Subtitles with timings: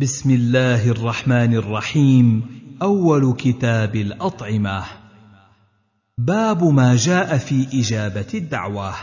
[0.00, 2.42] بسم الله الرحمن الرحيم
[2.82, 4.84] أول كتاب الأطعمة.
[6.18, 8.94] باب ما جاء في إجابة الدعوة.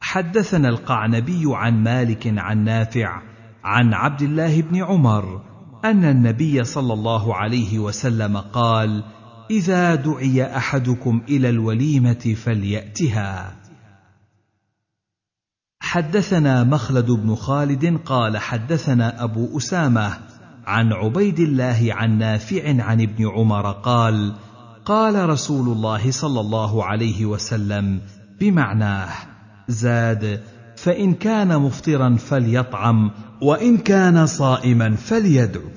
[0.00, 3.22] حدثنا القعنبي عن مالك عن نافع
[3.64, 5.42] عن عبد الله بن عمر
[5.84, 9.04] أن النبي صلى الله عليه وسلم قال
[9.50, 13.63] إذا دعي أحدكم إلى الوليمة فليأتها.
[15.94, 20.12] حدثنا مخلد بن خالد قال حدثنا أبو أسامة
[20.66, 24.34] عن عبيد الله عن نافع عن ابن عمر قال
[24.84, 28.00] قال رسول الله صلى الله عليه وسلم
[28.40, 29.08] بمعناه
[29.68, 30.42] زاد
[30.76, 33.10] فإن كان مفطرا فليطعم
[33.42, 35.68] وإن كان صائما فليدعو.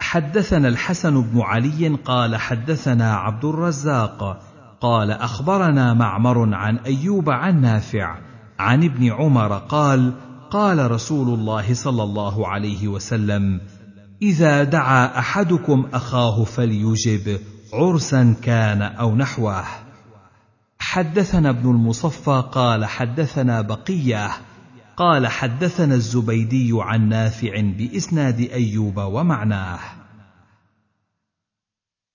[0.00, 4.42] حدثنا الحسن بن علي قال حدثنا عبد الرزاق
[4.80, 8.31] قال أخبرنا معمر عن أيوب عن نافع
[8.62, 10.12] عن ابن عمر قال
[10.50, 13.60] قال رسول الله صلى الله عليه وسلم
[14.22, 17.40] إذا دعا أحدكم أخاه فليجب
[17.72, 19.64] عرسا كان أو نحوه.
[20.78, 24.30] حدثنا ابن المصفى قال حدثنا بقية.
[24.96, 29.78] قال حدثنا الزبيدي عن نافع بإسناد أيوب ومعناه.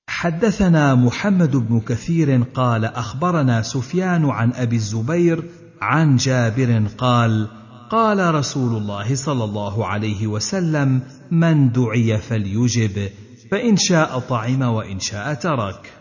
[0.10, 5.50] حدثنا محمد بن كثير قال أخبرنا سفيان عن أبي الزبير
[5.82, 7.48] عن جابر قال
[7.90, 13.10] قال رسول الله صلى الله عليه وسلم من دعي فليجب
[13.52, 15.94] فإن شاء طعم وإن شاء ترك.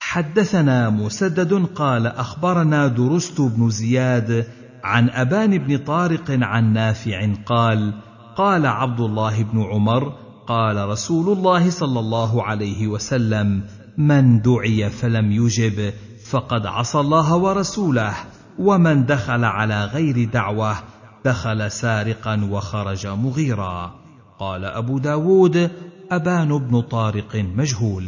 [0.00, 4.46] حدثنا مسدد قال أخبرنا درست بن زياد
[4.84, 7.94] عن أبان بن طارق عن نافع قال
[8.36, 10.12] قال عبد الله بن عمر
[10.46, 13.62] قال رسول الله صلى الله عليه وسلم
[13.98, 15.92] من دعي فلم يجب
[16.32, 18.14] فقد عصى الله ورسوله
[18.58, 20.76] ومن دخل على غير دعوة
[21.24, 23.94] دخل سارقا وخرج مغيرا.
[24.38, 25.70] قال أبو داود
[26.10, 28.04] أبان بن طارق مجهول.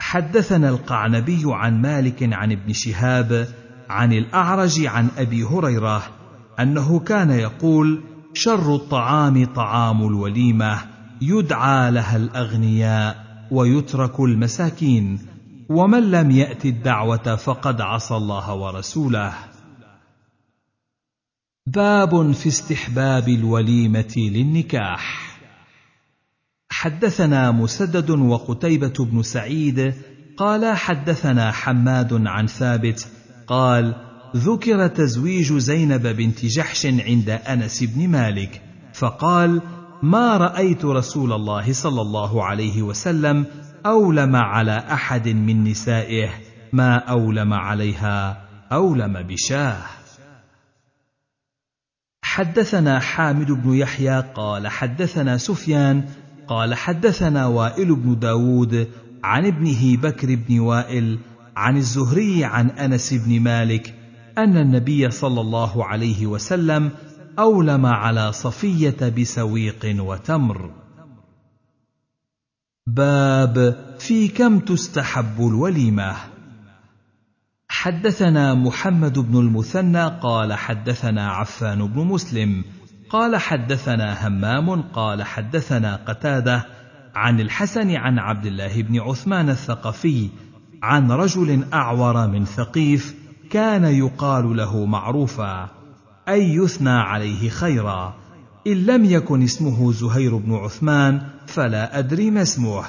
[0.00, 3.48] حدثنا القعنبي عن مالك عن ابن شهاب
[3.88, 6.02] عن الأعرج عن أبي هريرة
[6.60, 8.00] أنه كان يقول
[8.34, 10.78] شر الطعام طعام الوليمة
[11.22, 15.35] يدعى لها الأغنياء ويترك المساكين.
[15.68, 19.34] ومن لم يأت الدعوة فقد عصى الله ورسوله.
[21.66, 25.36] باب في استحباب الوليمة للنكاح.
[26.70, 29.94] حدثنا مسدد وقتيبة بن سعيد
[30.36, 33.08] قال حدثنا حماد عن ثابت
[33.46, 33.94] قال
[34.36, 38.62] ذكر تزويج زينب بنت جحش عند أنس بن مالك
[38.94, 39.62] فقال
[40.02, 43.46] ما رأيت رسول الله صلى الله عليه وسلم
[43.86, 46.28] أولم على أحد من نسائه
[46.72, 48.42] ما أولم عليها
[48.72, 49.76] أولم بشاه.
[52.22, 56.04] حدثنا حامد بن يحيى قال حدثنا سفيان
[56.48, 58.88] قال حدثنا وائل بن داود
[59.24, 61.18] عن ابنه بكر بن وائل
[61.56, 63.94] عن الزهري عن أنس بن مالك
[64.38, 66.90] أن النبي صلى الله عليه وسلم
[67.38, 70.85] أولم على صفية بسويق وتمر.
[72.88, 76.16] باب في كم تستحب الوليمة.
[77.68, 82.64] حدثنا محمد بن المثنى قال حدثنا عفان بن مسلم
[83.10, 86.66] قال حدثنا همام قال حدثنا قتادة
[87.14, 90.28] عن الحسن عن عبد الله بن عثمان الثقفي
[90.82, 93.14] عن رجل أعور من ثقيف
[93.50, 95.68] كان يقال له معروفا
[96.28, 98.25] أي يثنى عليه خيرا.
[98.66, 102.84] إن لم يكن اسمه زهير بن عثمان فلا أدري ما اسمه.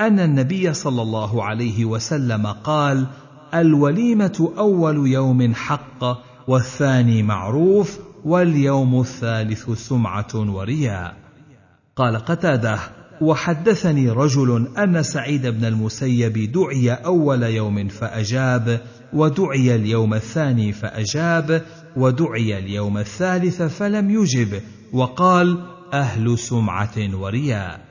[0.00, 3.06] أن النبي صلى الله عليه وسلم قال
[3.54, 6.04] الوليمة أول يوم حق
[6.48, 11.16] والثاني معروف واليوم الثالث سمعة ورياء.
[11.96, 12.78] قال قتادة
[13.20, 18.80] وحدثني رجل أن سعيد بن المسيب دعي أول يوم فأجاب
[19.12, 21.62] ودعي اليوم الثاني فأجاب
[21.96, 24.60] ودعي اليوم الثالث فلم يجب
[24.92, 27.84] وقال أهل سمعة ورياء.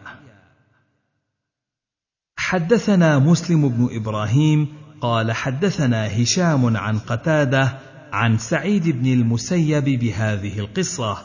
[2.38, 4.68] حدثنا مسلم بن إبراهيم
[5.02, 7.80] قال حدثنا هشام عن قتادة
[8.12, 11.18] عن سعيد بن المسيب بهذه القصة.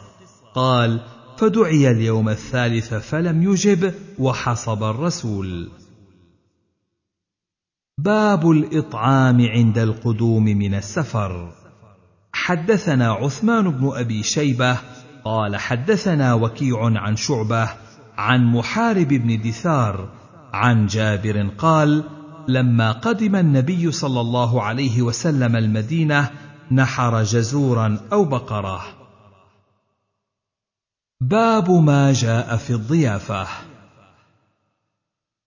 [0.55, 1.01] قال
[1.39, 5.71] فدعي اليوم الثالث فلم يجب وحصب الرسول.
[7.99, 11.53] باب الإطعام عند القدوم من السفر.
[12.33, 14.79] حدثنا عثمان بن أبي شيبة
[15.25, 17.69] قال حدثنا وكيع عن شعبة
[18.19, 20.09] عن محارب بن دثار
[20.53, 22.05] عن جابر قال
[22.49, 26.31] لما قدم النبي صلى الله عليه وسلم المدينة
[26.73, 28.85] نحر جزورا أو بقرة.
[31.21, 33.47] باب ما جاء في الضيافة.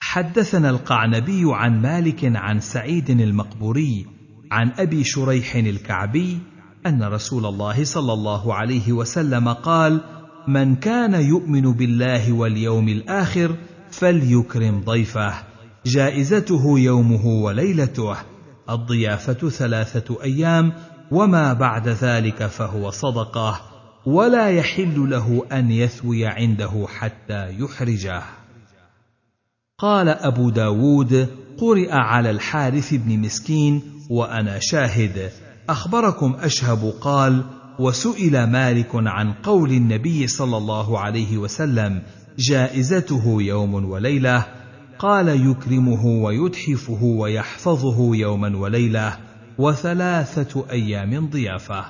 [0.02, 4.08] حدثنا القعنبي عن مالك عن سعيد المقبوري
[4.52, 6.40] عن أبي شريح الكعبي
[6.86, 10.02] أن رسول الله صلى الله عليه وسلم قال
[10.48, 13.56] من كان يؤمن بالله واليوم الآخر
[13.92, 15.34] فليكرم ضيفه
[15.86, 18.18] جائزته يومه وليلته
[18.70, 20.74] الضيافة ثلاثة أيام
[21.12, 23.62] وما بعد ذلك فهو صدقة
[24.06, 28.24] ولا يحل له أن يثوي عنده حتى يحرجه.
[29.78, 35.32] قال أبو داود قرئ على الحارث بن مسكين وأنا شاهد.
[35.72, 37.44] أخبركم أشهب قال
[37.80, 42.02] وسئل مالك عن قول النبي صلى الله عليه وسلم
[42.38, 44.46] جائزته يوم وليلة.
[45.00, 49.18] قال يكرمه ويتحفه ويحفظه يوما وليلة
[49.58, 51.86] وثلاثة أيام ضيافة.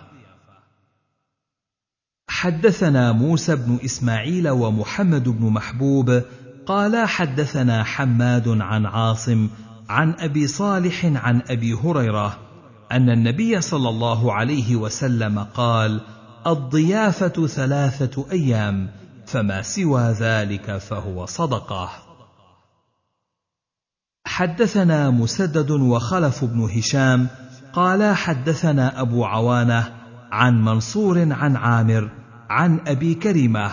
[2.30, 6.22] حدثنا موسى بن إسماعيل ومحمد بن محبوب.
[6.66, 9.50] قالا حدثنا حماد عن عاصم
[9.90, 12.51] عن أبي صالح عن أبي هريرة
[12.92, 16.02] أن النبي صلى الله عليه وسلم قال
[16.48, 18.90] الضيافة ثلاثة أيام
[19.26, 21.90] فما سوى ذلك فهو صدقة.
[24.26, 27.28] حدثنا مسدد وخلف بن هشام
[27.74, 29.94] قالا حدثنا أبو عوانة
[30.32, 32.10] عن منصور عن عامر
[32.50, 33.72] عن أبي كريمة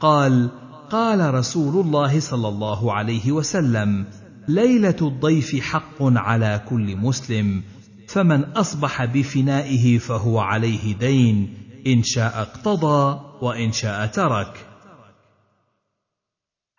[0.00, 0.50] قال
[0.90, 4.04] قال رسول الله صلى الله عليه وسلم
[4.48, 7.62] ليلة الضيف حق على كل مسلم
[8.08, 11.54] فمن أصبح بفنائه فهو عليه دين
[11.86, 14.66] إن شاء اقتضى وإن شاء ترك.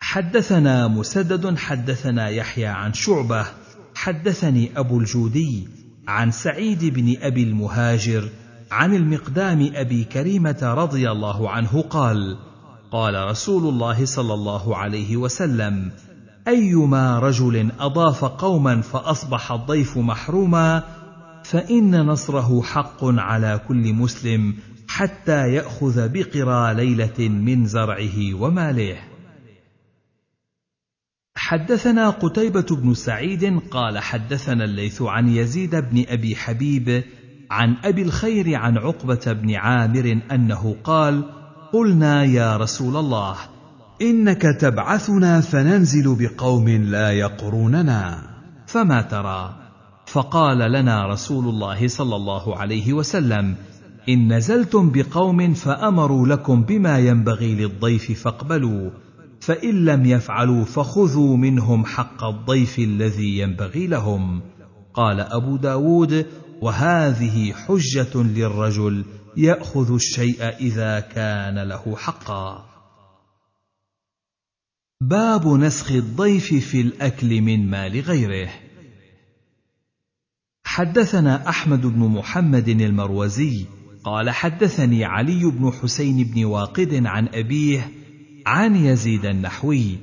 [0.00, 3.46] حدثنا مسدد حدثنا يحيى عن شعبة
[3.94, 5.68] حدثني أبو الجودي
[6.08, 8.28] عن سعيد بن أبي المهاجر
[8.70, 12.38] عن المقدام أبي كريمة رضي الله عنه قال
[12.92, 15.92] قال رسول الله صلى الله عليه وسلم
[16.48, 20.82] أيما رجل أضاف قوما فأصبح الضيف محروما
[21.50, 24.54] فإن نصره حق على كل مسلم
[24.88, 28.96] حتى يأخذ بقرى ليلة من زرعه وماله
[31.36, 37.04] حدثنا قتيبة بن سعيد قال حدثنا الليث عن يزيد بن أبي حبيب
[37.50, 41.24] عن أبي الخير عن عقبة بن عامر أنه قال:
[41.72, 43.36] قلنا يا رسول الله
[44.02, 48.22] إنك تبعثنا فننزل بقوم لا يقروننا
[48.66, 49.65] فما ترى؟
[50.06, 53.56] فقال لنا رسول الله صلى الله عليه وسلم:
[54.08, 58.90] إن نزلتم بقوم فأمروا لكم بما ينبغي للضيف فاقبلوا
[59.40, 64.40] فإن لم يفعلوا فخذوا منهم حق الضيف الذي ينبغي لهم.
[64.94, 66.26] قال أبو داود
[66.60, 69.04] وهذه حجة للرجل
[69.36, 72.66] يأخذ الشيء إذا كان له حقا.
[75.00, 78.65] باب نسخ الضيف في الأكل من مال غيره.
[80.76, 83.64] حدثنا أحمد بن محمد المروزي
[84.04, 87.90] قال حدثني علي بن حسين بن واقد عن أبيه
[88.46, 89.98] عن يزيد النحوي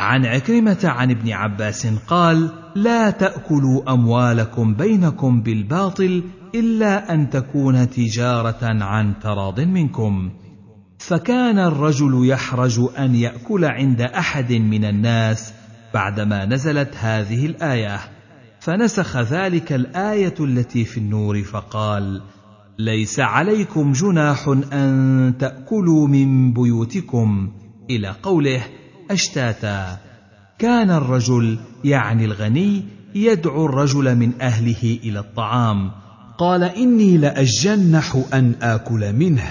[0.00, 6.22] عن عكرمة عن ابن عباس قال لا تأكلوا أموالكم بينكم بالباطل
[6.54, 10.30] إلا أن تكون تجارة عن تراض منكم.
[10.98, 15.52] فكان الرجل يحرج أن يأكل عند أحد من الناس
[15.94, 18.00] بعدما نزلت هذه الآية.
[18.62, 22.22] فنسخ ذلك الآية التي في النور فقال
[22.78, 27.52] ليس عليكم جناح أن تأكلوا من بيوتكم.
[27.90, 28.64] إلى قوله
[29.10, 29.98] أشتاتا.
[30.58, 35.90] كان الرجل يعني الغني يدعو الرجل من أهله إلى الطعام.
[36.38, 39.50] قال إني لأجنح أن آكل منه.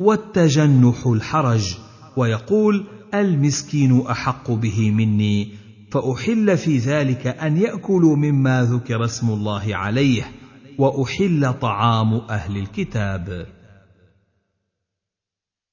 [0.00, 1.74] والتجنح الحرج.
[2.16, 5.57] ويقول المسكين أحق به مني.
[5.90, 10.32] فأحل في ذلك أن يأكلوا مما ذكر اسم الله عليه
[10.78, 13.46] وأحل طعام أهل الكتاب.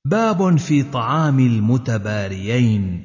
[0.05, 3.03] باب في طعام المتباريين.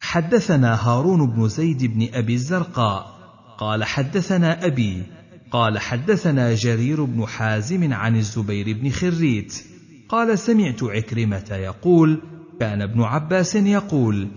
[0.00, 3.18] حدثنا هارون بن زيد بن أبي الزرقاء
[3.58, 5.02] قال حدثنا أبي
[5.50, 9.64] قال حدثنا جرير بن حازم عن الزبير بن خريت
[10.08, 12.20] قال سمعت عكرمة يقول
[12.60, 14.28] كان ابن عباس يقول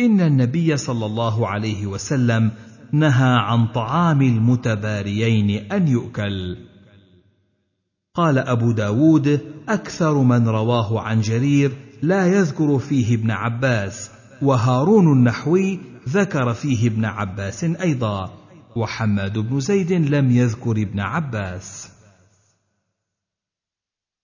[0.00, 2.50] إن النبي صلى الله عليه وسلم
[2.92, 6.56] نهى عن طعام المتباريين أن يؤكل.
[8.14, 14.10] قال أبو داود أكثر من رواه عن جرير لا يذكر فيه ابن عباس
[14.42, 18.34] وهارون النحوي ذكر فيه ابن عباس أيضا
[18.76, 21.90] وحماد بن زيد لم يذكر ابن عباس.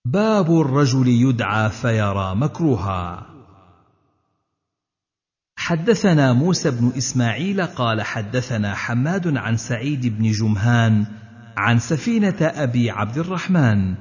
[0.05, 3.34] باب الرجل يدعى فيرى مكروها.
[5.65, 11.07] حدثنا موسى بن إسماعيل قال حدثنا حماد عن سعيد بن جمهان
[11.57, 13.95] عن سفينة أبي عبد الرحمن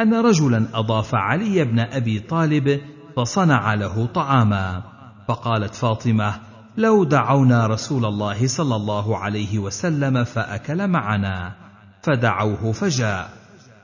[0.00, 2.80] أن رجلا أضاف علي بن أبي طالب
[3.16, 4.82] فصنع له طعاما.
[5.28, 6.34] فقالت فاطمة
[6.76, 11.52] لو دعونا رسول الله صلى الله عليه وسلم فأكل معنا.
[12.02, 13.30] فدعوه فجاء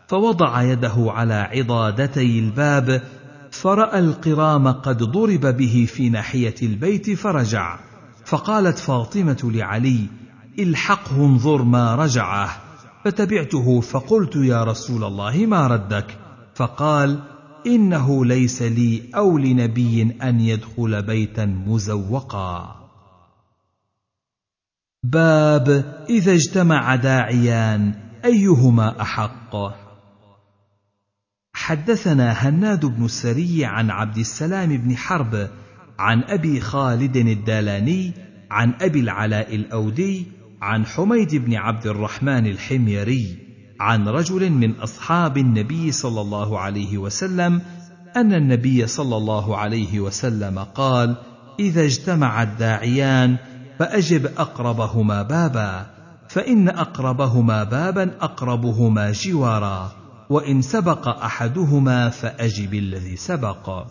[0.07, 3.03] فوضع يده على عضادتي الباب
[3.51, 7.79] فرأى القرام قد ضرب به في ناحية البيت فرجع
[8.25, 10.07] فقالت فاطمة لعلي
[10.59, 12.69] الحقه انظر ما رجعه.
[13.05, 16.19] فتبعته فقلت يا رسول الله ما ردك؟
[16.55, 17.19] فقال
[17.67, 22.75] إنه ليس لي أو لنبي أن يدخل بيتا مزوقا.
[25.03, 25.69] باب
[26.11, 29.57] إذا اجتمع داعيان أيهما أحق؟
[31.69, 35.49] حدثنا هناد بن السري عن عبد السلام بن حرب
[35.99, 38.13] عن أبي خالد الدالاني
[38.51, 40.27] عن أبي العلاء الأودي
[40.63, 43.37] عن حميد بن عبد الرحمن الحميري
[43.81, 47.63] عن رجل من أصحاب النبي صلى الله عليه وسلم
[48.17, 51.17] أن النبي صلى الله عليه وسلم قال
[51.61, 53.37] إذا اجتمع الداعيان
[53.79, 55.87] فأجب أقربهما بابا
[56.29, 59.98] فإن أقربهما بابا أقربهما جوارا.
[60.31, 63.87] وإن سبق أحدهما فأجب الذي سبق.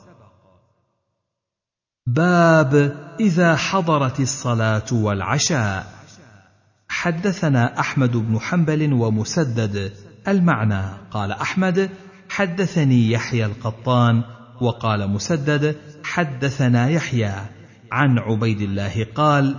[2.07, 5.93] باب إذا حضرت الصلاة والعشاء.
[6.89, 9.93] حدثنا أحمد بن حنبل ومسدد.
[10.27, 11.89] المعنى قال أحمد
[12.29, 14.23] حدثني يحيى القطان.
[14.61, 17.33] وقال مسدد حدثنا يحيى.
[17.91, 19.55] عن عبيد الله قال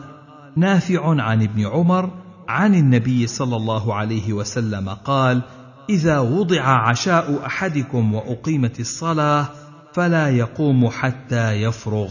[0.57, 2.11] نافع عن ابن عمر
[2.49, 5.43] عن النبي صلى الله عليه وسلم قال
[5.89, 9.49] إذا وضع عشاء أحدكم وأقيمت الصلاة
[9.93, 12.11] فلا يقوم حتى يفرغ.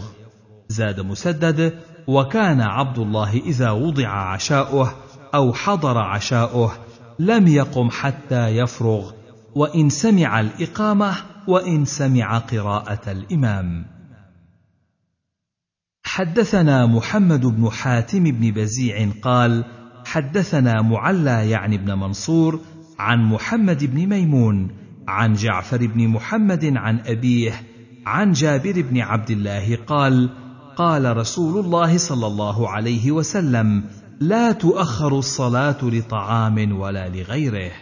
[0.68, 4.94] زاد مسدد وكان عبد الله إذا وضع عشاؤه
[5.34, 6.72] أو حضر عشاؤه
[7.18, 9.12] لم يقم حتى يفرغ
[9.54, 11.16] وإن سمع الإقامة
[11.48, 13.86] وإن سمع قراءة الإمام.
[16.04, 19.64] حدثنا محمد بن حاتم بن بزيع قال
[20.04, 22.60] حدثنا معلى يعني بن منصور
[22.98, 24.70] عن محمد بن ميمون
[25.08, 27.62] عن جعفر بن محمد عن أبيه
[28.06, 30.30] عن جابر بن عبد الله قال
[30.76, 33.84] قال رسول الله صلى الله عليه وسلم
[34.20, 37.72] لا تؤخر الصلاة لطعام ولا لغيره.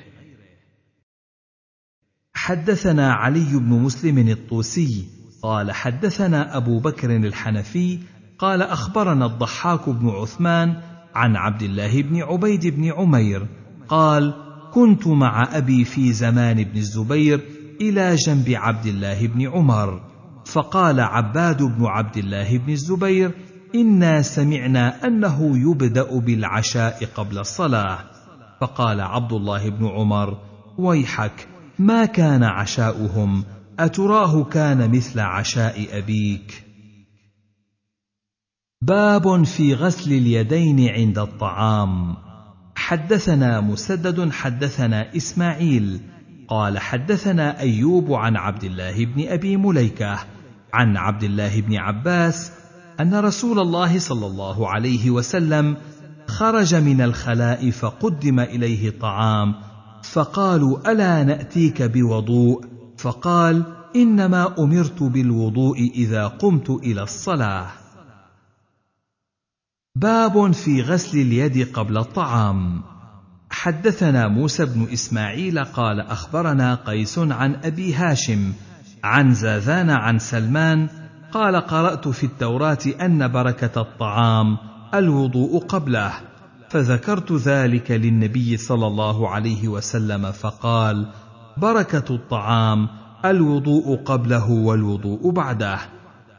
[2.34, 5.08] حدثنا علي بن مسلم الطوسي
[5.42, 7.98] قال حدثنا أبو بكر الحنفي
[8.38, 10.80] قال أخبرنا الضحاك بن عثمان
[11.14, 13.46] عن عبد الله بن عبيد بن عمير
[13.88, 14.45] قال
[14.76, 17.40] كنت مع أبي في زمان ابن الزبير
[17.80, 20.00] إلى جنب عبد الله بن عمر.
[20.44, 23.30] فقال عباد بن عبد الله بن الزبير
[23.74, 27.98] إنا سمعنا أنه يبدأ بالعشاء قبل الصلاة.
[28.60, 30.38] فقال عبد الله بن عمر
[30.78, 33.44] ويحك ما كان عشاؤهم؟
[33.78, 36.64] أتراه كان مثل عشاء أبيك.
[38.82, 42.25] باب في غسل اليدين عند الطعام.
[42.76, 46.00] حدثنا مسدد حدثنا إسماعيل.
[46.48, 50.18] قال حدثنا أيوب عن عبد الله بن أبي مليكة
[50.72, 52.52] عن عبد الله بن عباس
[53.00, 55.76] أن رسول الله صلى الله عليه وسلم
[56.26, 59.54] خرج من الخلاء فقدم إليه طعام
[60.02, 62.64] فقالوا ألا نأتيك بوضوء؟
[62.98, 63.62] فقال
[63.96, 67.66] إنما أمرت بالوضوء إذا قمت إلى الصلاة.
[69.96, 72.82] باب في غسل اليد قبل الطعام.
[73.50, 78.52] حدثنا موسى بن إسماعيل قال أخبرنا قيس عن أبي هاشم
[79.04, 80.88] عن زاذان عن سلمان
[81.32, 84.56] قال قرأت في التوراة أن بركة الطعام
[84.94, 86.12] الوضوء قبله
[86.68, 91.06] فذكرت ذلك للنبي صلى الله عليه وسلم فقال
[91.56, 92.88] بركة الطعام
[93.24, 95.95] الوضوء قبله والوضوء بعده.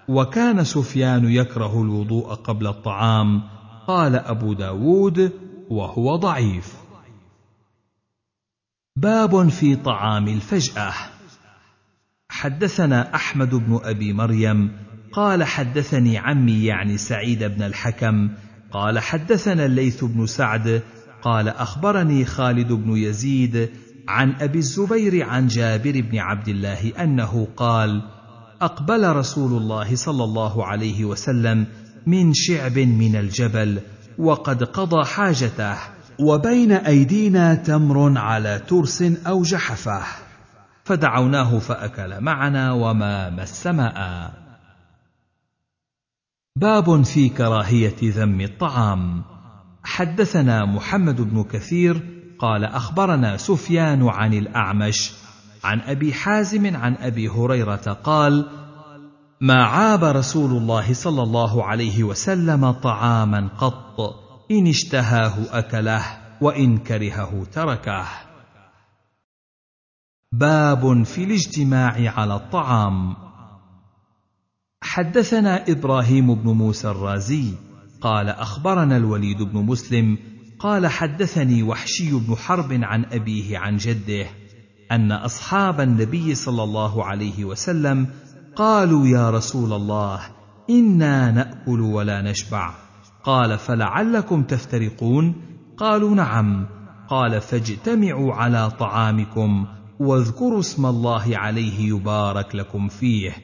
[0.09, 3.43] وكان سفيان يكره الوضوء قبل الطعام.
[3.87, 5.31] قال أبو داود
[5.69, 6.73] وهو ضعيف.
[8.95, 10.93] باب في طعام الفجأة.
[12.29, 14.71] حدثنا أحمد بن أبي مريم.
[15.11, 18.29] قال حدثني عمي يعني سعيد بن الحكم.
[18.71, 20.83] قال حدثنا الليث بن سعد.
[21.21, 23.69] قال أخبرني خالد بن يزيد
[24.07, 28.16] عن أبي الزبير عن جابر بن عبد الله أنه قال
[28.61, 31.67] أقبل رسول الله صلى الله عليه وسلم
[32.07, 33.81] من شعب من الجبل
[34.17, 35.77] وقد قضى حاجته.
[36.19, 40.01] وبين أيدينا تمر على ترس أو جحفة.
[40.83, 44.33] فدعوناه فأكل معنا وما مس ماء.
[46.55, 49.23] باب في كراهية ذم الطعام.
[49.83, 52.01] حدثنا محمد بن كثير
[52.39, 55.13] قال أخبرنا سفيان عن الأعمش
[55.63, 58.45] عن أبي حازم عن أبي هريرة قال
[59.41, 63.99] ما عاب رسول الله صلى الله عليه وسلم طعاما قط
[64.51, 66.03] إن اشتهاه أكله
[66.41, 68.07] وإن كرهه تركه.
[70.31, 73.15] باب في الاجتماع على الطعام.
[74.81, 77.53] حدثنا إبراهيم بن موسى الرازي
[78.01, 80.17] قال أخبرنا الوليد بن مسلم
[80.59, 84.27] قال حدثني وحشي بن حرب عن أبيه عن جده
[84.91, 88.07] أن أصحاب النبي صلى الله عليه وسلم
[88.55, 90.19] قالوا يا رسول الله
[90.69, 92.73] إنا نأكل ولا نشبع.
[93.23, 95.35] قال فلعلكم تفترقون؟
[95.77, 96.65] قالوا نعم.
[97.09, 99.67] قال فاجتمعوا على طعامكم
[99.99, 103.35] واذكروا اسم الله عليه يبارك لكم فيه.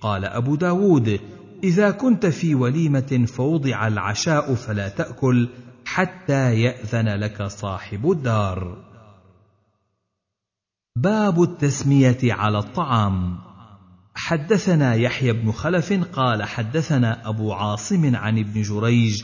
[0.00, 1.20] قال أبو داود
[1.64, 5.48] إذا كنت في وليمة فوضع العشاء فلا تأكل
[5.84, 8.76] حتى يأذن لك صاحب الدار.
[10.96, 13.38] باب التسمية على الطعام.
[14.14, 19.22] حدثنا يحيى بن خلف قال حدثنا أبو عاصم عن ابن جريج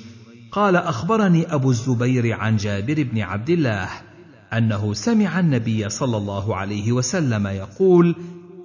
[0.52, 3.88] قال أخبرني أبو الزبير عن جابر بن عبد الله
[4.52, 8.16] أنه سمع النبي صلى الله عليه وسلم يقول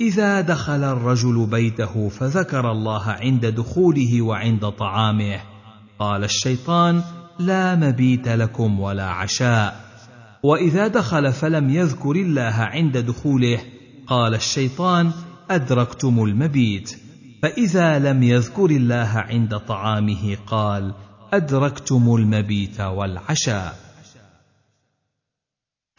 [0.02, 5.40] إذا دخل الرجل بيته فذكر الله عند دخوله وعند طعامه.
[6.00, 7.02] قال الشيطان
[7.40, 9.87] لا مبيت لكم ولا عشاء.
[10.44, 13.60] وإذا دخل فلم يذكر الله عند دخوله
[14.08, 15.12] قال الشيطان
[15.50, 17.00] أدركتم المبيت.
[17.44, 20.94] فإذا لم يذكر الله عند طعامه قال
[21.34, 23.88] أدركتم المبيت والعشاء.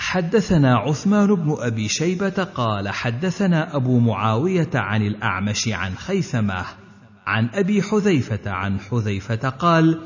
[0.00, 6.64] حدثنا عثمان بن أبي شيبة قال حدثنا أبو معاوية عن الأعمش عن خيثمة
[7.26, 10.00] عن أبي حذيفة عن حذيفة قال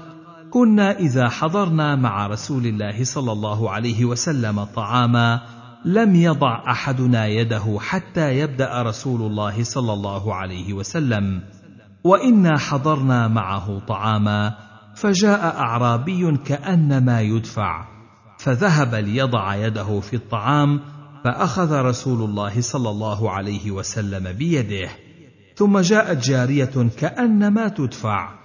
[0.52, 5.40] كنا إذا حضرنا مع رسول الله صلى الله عليه وسلم طعاما
[5.84, 11.42] لم يضع أحدنا يده حتى يبدأ رسول الله صلى الله عليه وسلم.
[12.04, 14.54] وإنا حضرنا معه طعاما
[14.96, 17.84] فجاء أعرابي كأنما يدفع
[18.38, 20.80] فذهب ليضع يده في الطعام
[21.24, 24.88] فأخذ رسول الله صلى الله عليه وسلم بيده
[25.56, 28.41] ثم جاءت جارية كأنما تدفع.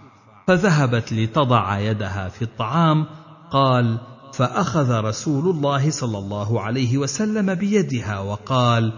[0.48, 3.06] فذهبت لتضع يدها في الطعام
[3.52, 4.00] قال
[4.34, 8.94] فأخذ رسول الله صلى الله عليه وسلم بيدها وقال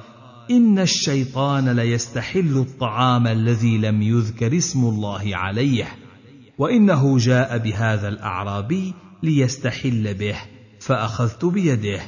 [0.51, 5.87] إن الشيطان ليستحل الطعام الذي لم يذكر اسم الله عليه
[6.57, 10.35] وإنه جاء بهذا الأعرابي ليستحل به
[10.79, 12.01] فأخذت بيده.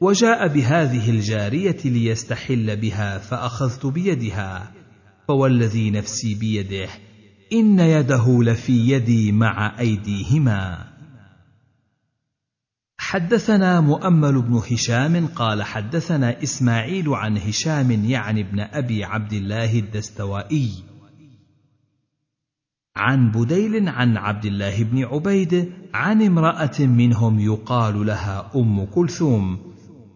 [0.00, 4.72] وجاء بهذه الجارية ليستحل بها فأخذت بيدها.
[5.28, 6.88] فوالذي نفسي بيده
[7.52, 10.86] إن يده لفي يدي مع أيديهما.
[12.98, 20.70] حدثنا مؤمل بن هشام قال حدثنا إسماعيل عن هشام يعني ابن أبي عبد الله الدستوائي.
[22.96, 29.58] عن بديل عن عبد الله بن عبيد عن امرأة منهم يقال لها أم كلثوم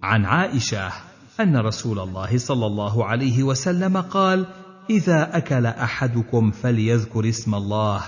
[0.03, 0.93] عن عائشة
[1.41, 4.47] أن رسول الله صلى الله عليه وسلم قال
[4.91, 8.03] إذا أكل أحدكم فليذكر اسم الله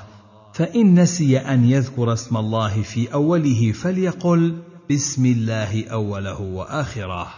[0.55, 7.35] فإن نسي أن يذكر اسم الله في أوله فليقل بسم الله أوله وآخره.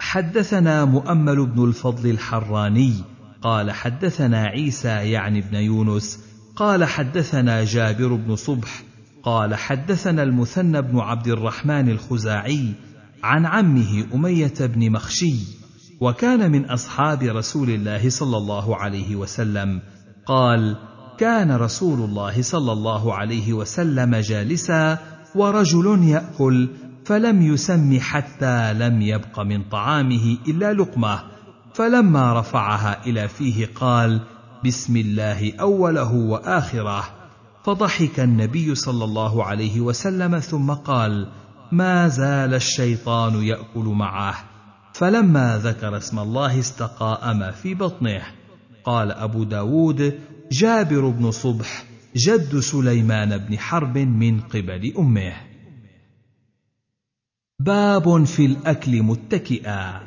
[0.00, 2.94] حدثنا مؤمل بن الفضل الحراني
[3.42, 6.24] قال حدثنا عيسى يعني بن يونس
[6.56, 8.82] قال حدثنا جابر بن صبح
[9.22, 12.72] قال حدثنا المثنى بن عبد الرحمن الخزاعي
[13.22, 15.57] عن عمه أمية بن مخشي
[16.00, 19.80] وكان من أصحاب رسول الله صلى الله عليه وسلم.
[20.26, 20.76] قال
[21.18, 24.98] كان رسول الله صلى الله عليه وسلم جالسا
[25.34, 26.68] ورجل يأكل
[27.04, 31.20] فلم يسم حتى لم يبق من طعامه إلا لقمة.
[31.74, 34.20] فلما رفعها إلى فيه قال
[34.64, 37.04] بسم الله أوله وآخره.
[37.64, 41.28] فضحك النبي صلى الله عليه وسلم ثم قال
[41.72, 44.57] ما زال الشيطان يأكل معه.
[44.98, 48.22] فلما ذكر اسم الله استقام في بطنه.
[48.84, 50.20] قال أبو داود
[50.52, 51.84] جابر بن صبح
[52.16, 55.32] جد سليمان بن حرب من قبل أمه.
[57.58, 60.00] باب في الأكل متكئا.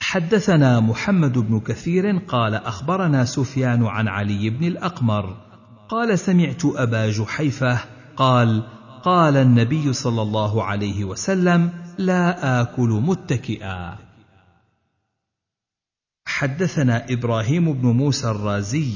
[0.00, 5.36] حدثنا محمد بن كثير قال أخبرنا سفيان عن علي بن الأقمر.
[5.88, 7.80] قال سمعت أبا جحيفة
[8.16, 8.62] قال
[9.02, 13.98] قال النبي صلى الله عليه وسلم لا آكل متكئا.
[16.26, 18.92] حدثنا إبراهيم بن موسى الرازي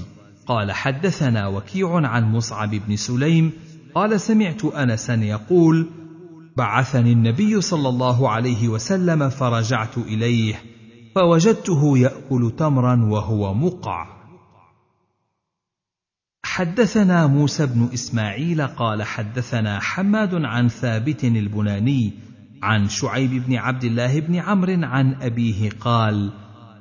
[0.47, 3.53] قال حدثنا وكيع عن مصعب بن سليم
[3.95, 5.91] قال سمعت انسا يقول
[6.57, 10.63] بعثني النبي صلى الله عليه وسلم فرجعت إليه
[11.15, 14.07] فوجدته يأكل تمرا وهو مقع.
[16.45, 22.13] حدثنا موسى بن إسماعيل قال حدثنا حماد عن ثابت البناني
[22.65, 26.33] عن شعيب بن عبد الله بن عمرو عن أبيه قال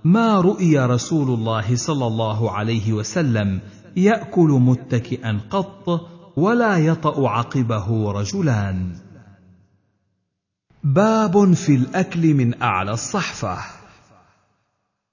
[0.04, 3.60] ما رؤي رسول الله صلى الله عليه وسلم
[3.96, 8.96] يأكل متكئا قط ولا يطأ عقبه رجلان.
[10.84, 13.58] باب في الأكل من أعلى الصحفة.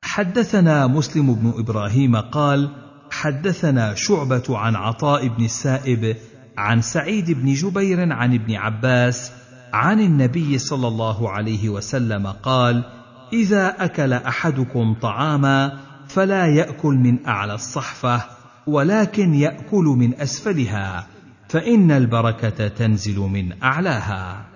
[0.03, 2.71] حدثنا مسلم بن إبراهيم قال
[3.11, 6.17] حدثنا شعبة عن عطاء بن السائب
[6.59, 9.40] عن سعيد بن جبير عن ابن عباس
[9.73, 12.85] عن النبي صلى الله عليه وسلم قال
[13.33, 18.25] إذا أكل أحدكم طعاما فلا يأكل من أعلى الصحفة
[18.67, 21.07] ولكن يأكل من أسفلها
[21.49, 24.47] فإن البركة تنزل من أعلاها.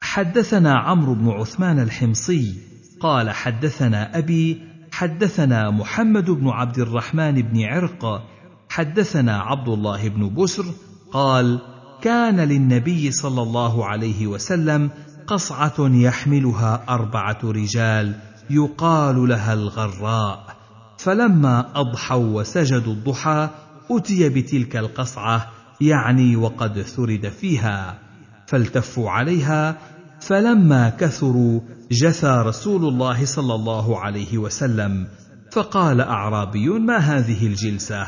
[0.00, 2.54] حدثنا عمرو بن عثمان الحمصي
[3.00, 8.22] قال حدثنا أبي حدثنا محمد بن عبد الرحمن بن عرق
[8.68, 10.64] حدثنا عبد الله بن بسر
[11.12, 11.60] قال
[12.02, 14.90] كان للنبي صلى الله عليه وسلم
[15.26, 18.14] قصعة يحملها أربعة رجال
[18.50, 20.56] يقال لها الغراء.
[20.98, 23.48] فلما أضحوا وسجدوا الضحى
[23.90, 27.98] أتي بتلك القصعة يعني وقد ثرد فيها.
[28.46, 29.76] فالتفوا عليها
[30.20, 31.60] فلما كثروا
[31.92, 35.06] جثى رسول الله صلى الله عليه وسلم.
[35.52, 38.06] فقال اعرابي ما هذه الجلسة؟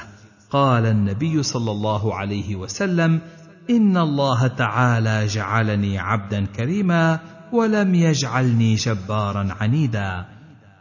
[0.51, 3.21] قال النبي صلى الله عليه وسلم
[3.71, 7.21] إن الله تعالى جعلني عبدا كريما
[7.53, 10.27] ولم يجعلني جبارا عنيدا.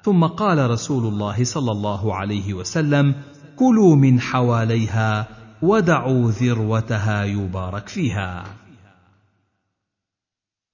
[0.03, 3.15] ثم قال رسول الله صلى الله عليه وسلم
[3.55, 5.27] كلوا من حواليها
[5.61, 8.43] ودعوا ذروتها يبارك فيها.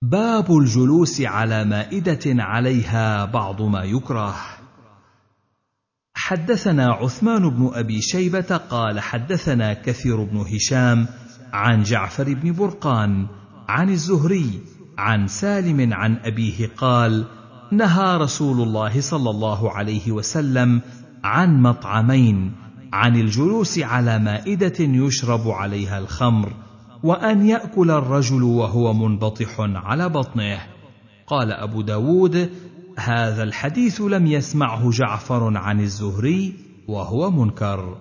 [0.01, 4.35] باب الجلوس على مائدة عليها بعض ما يكره.
[6.15, 11.07] حدثنا عثمان بن أبي شيبة قال حدثنا كثير بن هشام
[11.53, 13.27] عن جعفر بن برقان
[13.67, 14.59] عن الزهري
[14.97, 17.25] عن سالم عن أبيه قال
[17.71, 20.81] نهى رسول الله صلى الله عليه وسلم
[21.23, 22.51] عن مطعمين
[22.93, 26.53] عن الجلوس على مائدة يشرب عليها الخمر
[27.03, 30.59] وأن يأكل الرجل وهو منبطح على بطنه.
[31.27, 32.49] قال أبو داود
[32.97, 36.53] هذا الحديث لم يسمعه جعفر عن الزهري
[36.87, 37.97] وهو منكر.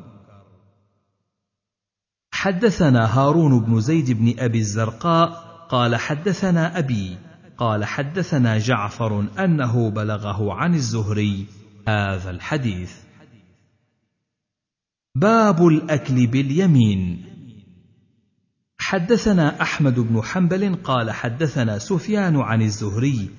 [2.42, 5.28] حدثنا هارون بن زيد بن أبي الزرقاء
[5.68, 7.16] قال حدثنا أبي
[7.59, 11.46] قال حدثنا جعفر أنه بلغه عن الزهري
[11.88, 12.92] هذا الحديث.
[15.14, 17.24] باب الأكل باليمين.
[18.78, 23.31] حدثنا أحمد بن حنبل قال حدثنا سفيان عن الزهري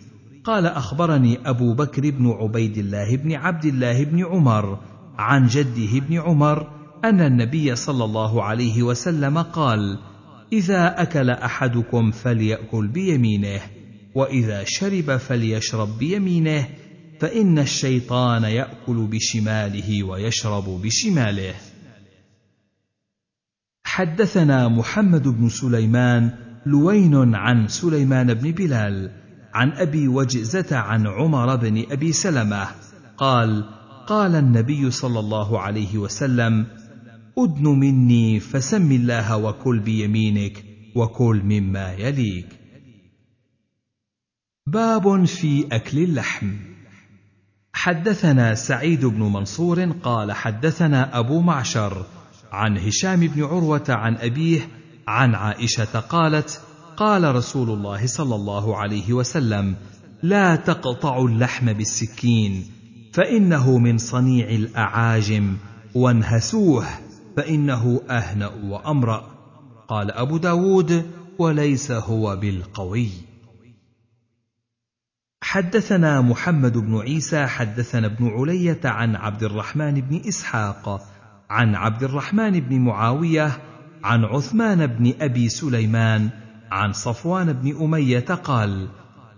[0.44, 4.80] قال أخبرني أبو بكر بن عبيد الله بن عبد الله بن عمر
[5.18, 10.00] عن جده بن عمر أن النبي صلى الله عليه وسلم قال
[10.54, 13.62] إذا أكل أحدكم فليأكل بيمينه
[14.16, 16.68] وإذا شرب فليشرب بيمينه
[17.20, 21.54] فإن الشيطان يأكل بشماله ويشرب بشماله.
[23.86, 26.32] حدثنا محمد بن سليمان
[26.66, 29.12] لوين عن سليمان بن بلال
[29.54, 32.68] عن أبي وجزة عن عمر بن أبي سلمة
[33.18, 33.66] قال
[34.08, 36.66] قال النبي صلى الله عليه وسلم
[37.38, 40.66] أدن مني فسم الله وكل بيمينك
[40.96, 42.48] وكل مما يليك.
[44.68, 46.54] باب في أكل اللحم.
[47.74, 52.06] حدثنا سعيد بن منصور قال حدثنا أبو معشر
[52.52, 54.68] عن هشام بن عروة عن أبيه
[55.08, 56.62] عن عائشة قالت
[56.98, 59.76] قال رسول الله صلى الله عليه وسلم
[60.24, 62.66] لا تقطعوا اللحم بالسكين
[63.14, 65.58] فإنه من صنيع الأعاجم
[65.96, 66.86] وانهسوه.
[67.38, 69.34] فإنه أهنأ وأمرأ.
[69.88, 73.10] قال أبو داود وليس هو بالقوي.
[75.44, 81.02] حدثنا محمد بن عيسى حدثنا ابن علية عن عبد الرحمن بن إسحاق
[81.50, 83.58] عن عبد الرحمن بن معاوية
[84.04, 86.30] عن عثمان بن أبي سليمان
[86.72, 88.90] عن صفوان بن أمية قال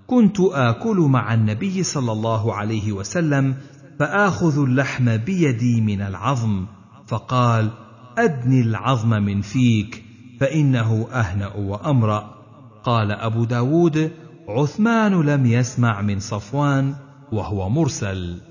[0.07, 3.55] كنت آكل مع النبي صلى الله عليه وسلم
[3.99, 6.65] فآخذ اللحم بيدي من العظم
[7.07, 7.71] فقال
[8.17, 10.03] ادن العظم من فيك
[10.39, 12.35] فإنه أهنأ وأمرأ.
[12.83, 14.11] قال أبو داود
[14.49, 16.95] عثمان لم يسمع من صفوان
[17.31, 18.41] وهو مرسل.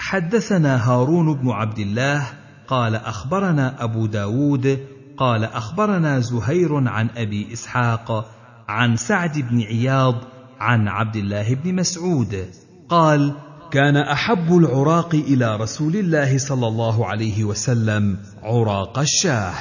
[0.00, 2.26] حدثنا هارون بن عبد الله
[2.68, 8.30] قال أخبرنا أبو داود قال أخبرنا زهير عن أبي إسحاق
[8.68, 10.14] عن سعد بن عياض
[10.60, 12.50] عن عبد الله بن مسعود.
[12.88, 19.54] قال كان أحب العراق إلى رسول الله صلى الله عليه وسلم عراق الشاه.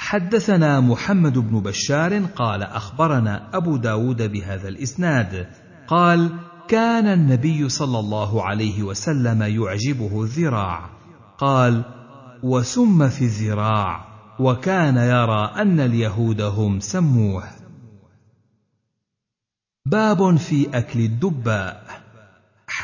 [0.00, 5.46] حدثنا محمد بن بشار قال أخبرنا أبو داود بهذا الإسناد.
[5.88, 6.30] قال
[6.68, 10.90] كان النبي صلى الله عليه وسلم يعجبه الذراع.
[11.38, 11.84] قال
[12.42, 14.04] وسم في الذراع
[14.40, 17.44] وكان يرى أن اليهود هم سموه.
[19.86, 21.83] باب في أكل الدباء.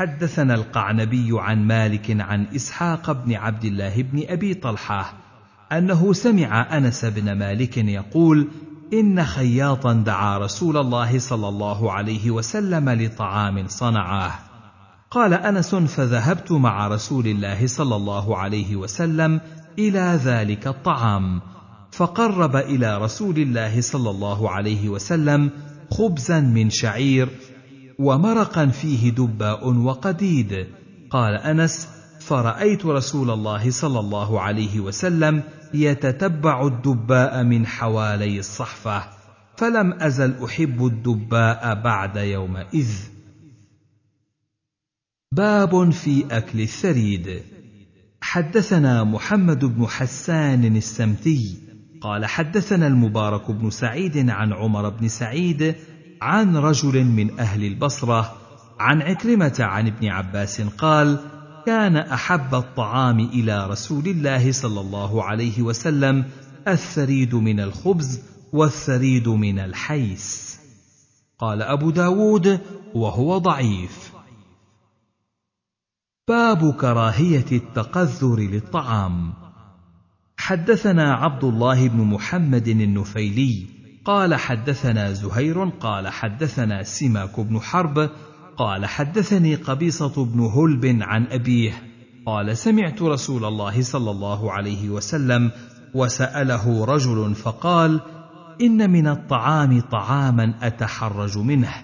[0.01, 5.13] حدثنا القعنبي عن مالك عن إسحاق بن عبد الله بن أبي طلحة
[5.73, 8.49] أنه سمع أنس بن مالك يقول
[8.93, 14.41] إن خياطا دعا رسول الله صلى الله عليه وسلم لطعام صنعه.
[15.11, 19.41] قال أنس فذهبت مع رسول الله صلى الله عليه وسلم
[19.79, 21.41] إلى ذلك الطعام
[21.93, 25.51] فقرب إلى رسول الله صلى الله عليه وسلم
[25.91, 27.29] خبزا من شعير
[28.01, 30.67] ومرقا فيه دباء وقديد.
[31.11, 31.89] قال أنس
[32.21, 35.43] فرأيت رسول الله صلى الله عليه وسلم
[35.75, 39.03] يتتبع الدباء من حوالي الصحفة
[39.57, 42.91] فلم أزل أحب الدباء بعد يومئذ.
[45.33, 47.43] باب في أكل الثريد.
[48.23, 55.75] حدثنا محمد بن حسان السمتي قال حدثنا المبارك بن سعيد عن عمر بن سعيد
[56.23, 58.37] عن رجل من أهل البصرة
[58.79, 61.19] عن عكرمة عن ابن عباس قال
[61.67, 66.25] كان أحب الطعام إلى رسول الله صلى الله عليه وسلم
[66.69, 68.21] الثريد من الخبز
[68.53, 70.61] والثريد من الحيس.
[71.39, 72.61] قال أبو داود
[72.95, 74.13] وهو ضعيف.
[76.29, 79.33] باب كراهية التقذر للطعام.
[80.37, 88.11] حدثنا عبد الله بن محمد النفيلي قال حدثنا زهير قال حدثنا سماك بن حرب
[88.57, 91.83] قال حدثني قبيصة بن هلب عن أبيه
[92.27, 95.51] قال سمعت رسول الله صلى الله عليه وسلم
[95.95, 98.01] وسأله رجل فقال
[98.61, 101.75] إن من الطعام طعاما أتحرج منه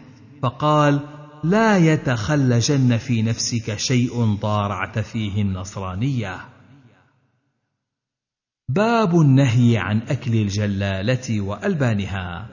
[0.42, 1.00] فقال
[1.44, 6.55] لا يتخلجن في نفسك شيء ضارعت فيه النصرانية
[8.68, 12.48] باب النهي عن أكل الجلالة وألبانها.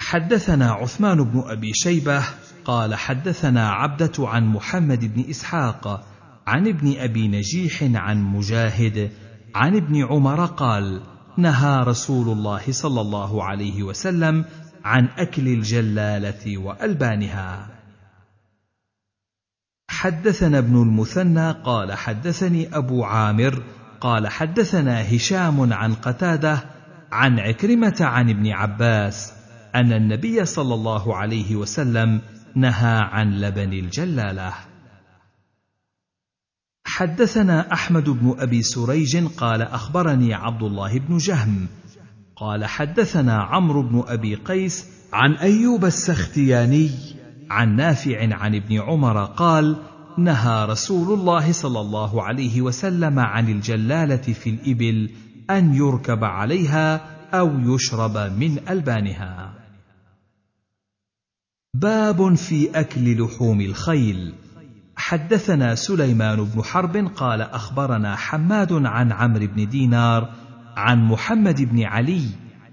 [0.00, 2.24] حدثنا عثمان بن أبي شيبة
[2.64, 6.06] قال حدثنا عبدة عن محمد بن إسحاق
[6.46, 9.10] عن ابن أبي نجيح عن مجاهد
[9.54, 11.02] عن ابن عمر قال
[11.36, 14.44] نهى رسول الله صلى الله عليه وسلم
[14.84, 17.68] عن أكل الجلالة وألبانها.
[19.90, 23.62] حدثنا ابن المثنى قال حدثني أبو عامر
[24.00, 26.64] قال حدثنا هشام عن قتادة
[27.12, 29.32] عن عكرمة عن ابن عباس
[29.74, 32.20] أن النبي صلى الله عليه وسلم
[32.54, 34.54] نهى عن لبن الجلالة.
[36.84, 41.68] حدثنا أحمد بن أبي سريج قال أخبرني عبد الله بن جهم.
[42.36, 46.90] قال حدثنا عمرو بن أبي قيس عن أيوب السختياني
[47.50, 49.76] عن نافع عن ابن عمر قال
[50.18, 55.10] نهى رسول الله صلى الله عليه وسلم عن الجلالة في الإبل
[55.50, 57.00] أن يركب عليها
[57.34, 59.54] أو يشرب من ألبانها.
[61.74, 64.34] باب في أكل لحوم الخيل.
[64.96, 70.32] حدثنا سليمان بن حرب قال أخبرنا حماد عن عمرو بن دينار
[70.76, 72.22] عن محمد بن علي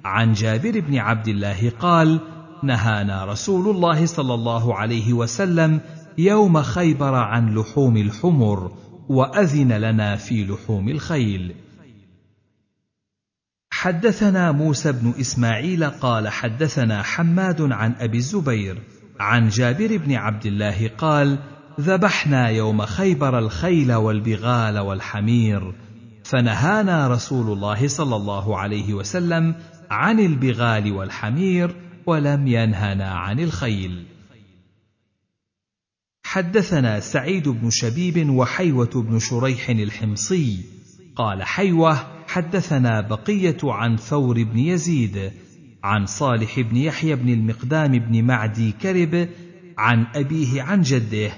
[0.06, 2.20] عن جابر بن عبد الله قال
[2.64, 5.82] نهانا رسول الله صلى الله عليه وسلم
[6.18, 8.72] يوم خيبر عن لحوم الحمر
[9.10, 11.56] وأذن لنا في لحوم الخيل.
[13.72, 18.82] حدثنا موسى بن إسماعيل قال حدثنا حماد عن أبي الزبير
[19.20, 21.40] عن جابر بن عبد الله قال
[21.80, 25.74] ذبحنا يوم خيبر الخيل والبغال والحمير
[26.24, 29.56] فنهانا رسول الله صلى الله عليه وسلم
[29.90, 31.76] عن البغال والحمير
[32.06, 34.06] ولم ينهنا عن الخيل.
[36.36, 40.58] حدثنا سعيد بن شبيب وحيوة بن شريح الحمصي.
[41.16, 45.32] قال حيوة حدثنا بقية عن ثور بن يزيد
[45.84, 49.30] عن صالح بن يحيى بن المقدام بن معدي كرب
[49.78, 51.32] عن أبيه عن جده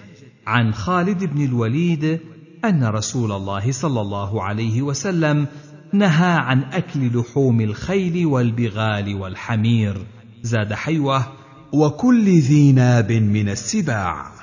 [0.47, 2.19] عن خالد بن الوليد
[2.65, 5.47] أن رسول الله صلى الله عليه وسلم
[5.93, 9.97] نهى عن أكل لحوم الخيل والبغال والحمير.
[10.41, 11.27] زاد حيوة
[11.73, 14.36] وكل ذي ناب من السباع.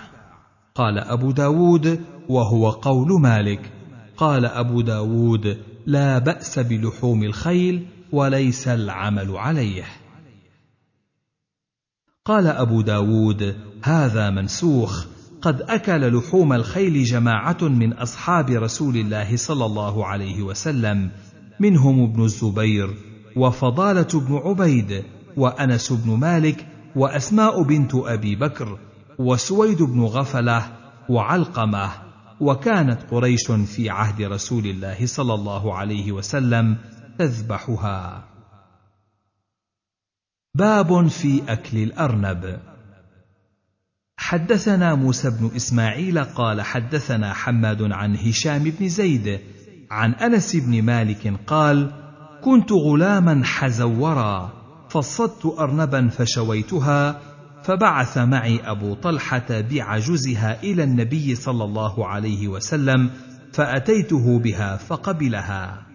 [0.76, 3.72] قال أبو داود وهو قول مالك.
[4.16, 9.84] قال أبو داود لا بأس بلحوم الخيل وليس العمل عليه.
[12.24, 15.06] قال أبو داود هذا منسوخ.
[15.42, 21.10] قد أكل لحوم الخيل جماعة من أصحاب رسول الله صلى الله عليه وسلم
[21.60, 22.94] منهم ابن الزبير
[23.36, 25.04] وفضالة بن عبيد
[25.36, 28.78] وأنس بن مالك وأسماء بنت أبي بكر
[29.18, 30.62] وسويد بن غفلة
[31.08, 31.90] وعلقمة
[32.40, 36.76] وكانت قريش في عهد رسول الله صلى الله عليه وسلم
[37.18, 38.24] تذبحها.
[40.54, 42.60] باب في أكل الأرنب.
[44.16, 49.40] حدثنا موسى بن إسماعيل قال حدثنا حماد عن هشام بن زيد
[49.90, 51.90] عن أنس بن مالك قال
[52.44, 54.52] كنت غلاما حزورا
[54.88, 57.20] فصدت أرنبا فشويتها
[57.64, 63.10] فبعث معي أبو طلحة بعجزها إلى النبي صلى الله عليه وسلم
[63.52, 65.86] فأتيته بها فقبلها.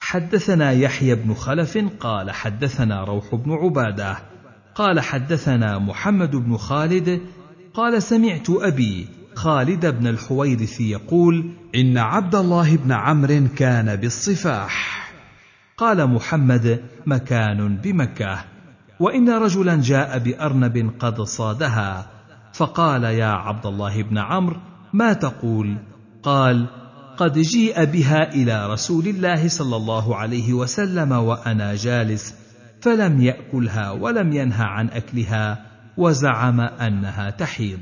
[0.00, 4.18] حدثنا يحيى بن خلف قال حدثنا روح بن عبادة
[4.74, 7.20] قال حدثنا محمد بن خالد
[7.74, 15.06] قال سمعت أبي خالد بن الحويرث يقول إن عبد الله بن عمرو كان بالصفاح.
[15.76, 18.55] قال محمد مكان بمكة.
[19.00, 22.10] وإن رجلا جاء بأرنب قد صادها
[22.52, 24.56] فقال يا عبد الله بن عمرو
[24.92, 25.76] ما تقول؟
[26.22, 26.66] قال
[27.16, 32.34] قد جيء بها إلى رسول الله صلى الله عليه وسلم وأنا جالس
[32.80, 37.80] فلم يأكلها ولم ينه عن أكلها وزعم أنها تحيض.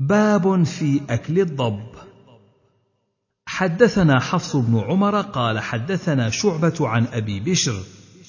[0.00, 1.86] باب في أكل الضب.
[3.46, 7.82] حدثنا حفص بن عمر قال حدثنا شعبة عن أبي بشر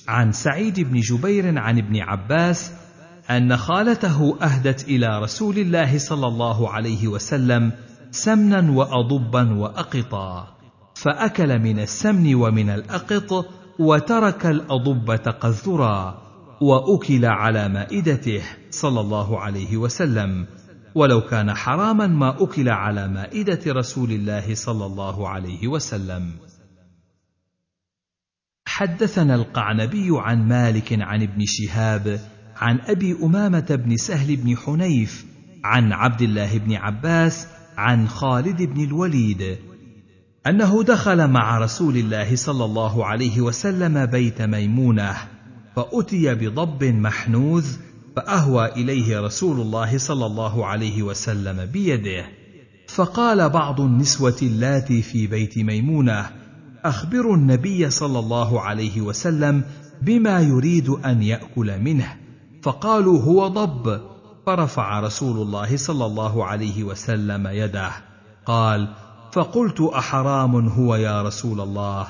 [0.07, 2.71] عن سعيد بن جبير عن ابن عباس
[3.29, 7.71] أن خالته أهدت إلى رسول الله صلى الله عليه وسلم
[8.11, 10.47] سمنا وأضبا وأقطا
[10.95, 13.45] فأكل من السمن ومن الأقط
[13.79, 16.21] وترك الاضبه قذرا
[16.61, 20.45] وأكل على مائدته صلى الله عليه وسلم.
[20.95, 26.31] ولو كان حراما ما أكل على مائدة رسول الله صلى الله عليه وسلم.
[28.75, 32.19] حدثنا القعنبي عن مالك عن ابن شهاب
[32.55, 35.25] عن أبي أمامة بن سهل بن حنيف
[35.63, 39.57] عن عبد الله بن عباس عن خالد بن الوليد
[40.47, 45.15] أنه دخل مع رسول الله صلى الله عليه وسلم بيت ميمونة
[45.75, 47.65] فأتي بضب محنوذ
[48.15, 52.25] فأهوى إليه رسول الله صلى الله عليه وسلم بيده
[52.87, 56.44] فقال بعض النسوة اللاتي في بيت ميمونة
[56.85, 59.63] أخبروا النبي صلى الله عليه وسلم
[60.01, 62.13] بما يريد أن يأكل منه
[62.63, 64.01] فقالوا هو ضب.
[64.45, 67.91] فرفع رسول الله صلى الله عليه وسلم يده
[68.45, 68.93] قال
[69.31, 72.07] فقلت أحرام هو يا رسول الله؟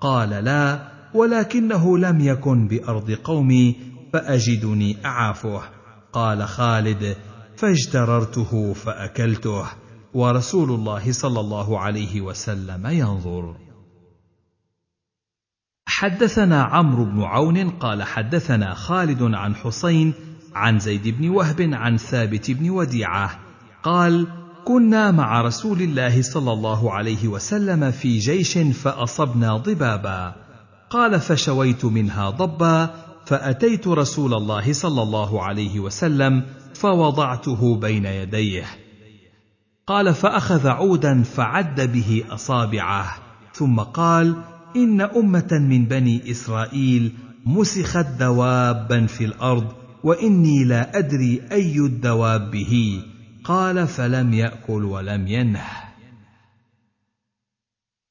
[0.00, 3.76] قال لا ولكنه لم يكن بأرض قومي
[4.12, 5.62] فأجدني أعافه.
[6.12, 7.16] قال خالد
[7.56, 9.64] فاجتررته فأكلته.
[10.14, 13.65] ورسول الله صلى الله عليه وسلم ينظر.
[15.86, 20.12] حدثنا عمرو بن عون قال حدثنا خالد عن حسين
[20.54, 23.38] عن زيد بن وهب عن ثابت بن وديعة
[23.82, 24.26] قال
[24.64, 30.34] كنا مع رسول الله صلى الله عليه وسلم في جيش فأصبنا ضبابا.
[30.90, 32.90] قال فشويت منها ضبا
[33.26, 36.42] فأتيت رسول الله صلى الله عليه وسلم
[36.74, 38.64] فوضعته بين يديه.
[39.86, 43.16] قال فأخذ عودا فعد به أصابعه
[43.52, 44.36] ثم قال
[44.76, 47.12] إن أمة من بني إسرائيل
[47.46, 53.02] مسخت دوابا في الأرض وإني لا أدري أي الدواب هي
[53.44, 55.66] قال فلم يأكل ولم ينه.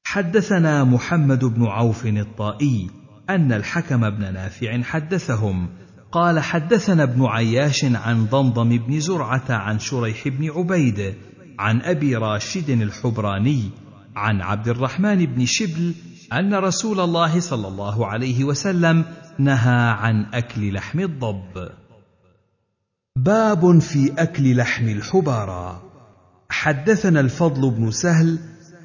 [0.04, 2.90] حدثنا محمد بن عوف الطائي
[3.30, 5.70] أن الحكم بن نافع حدثهم.
[6.12, 11.16] قال حدثنا ابن عياش عن ضمضم بن زرعة عن شريح بن عبيد
[11.60, 13.70] عن أبي راشد الحبراني
[14.16, 15.94] عن عبد الرحمن بن شبل
[16.34, 19.06] أن رسول الله صلى الله عليه وسلم
[19.40, 21.70] نهى عن أكل لحم الضب.
[23.16, 25.82] باب في أكل لحم الحبارى.
[26.50, 28.40] حدثنا الفضل بن سهل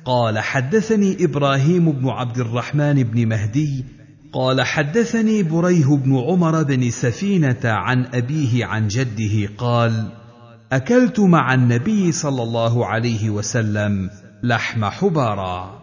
[0.05, 3.84] قال حدثني إبراهيم بن عبد الرحمن بن مهدي
[4.32, 10.09] قال حدثني بريه بن عمر بن سفينة عن أبيه عن جده قال
[10.72, 14.11] أكلت مع النبي صلى الله عليه وسلم
[14.43, 15.80] لحم حبارا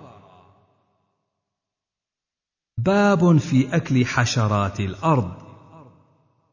[2.77, 5.31] باب في أكل حشرات الأرض.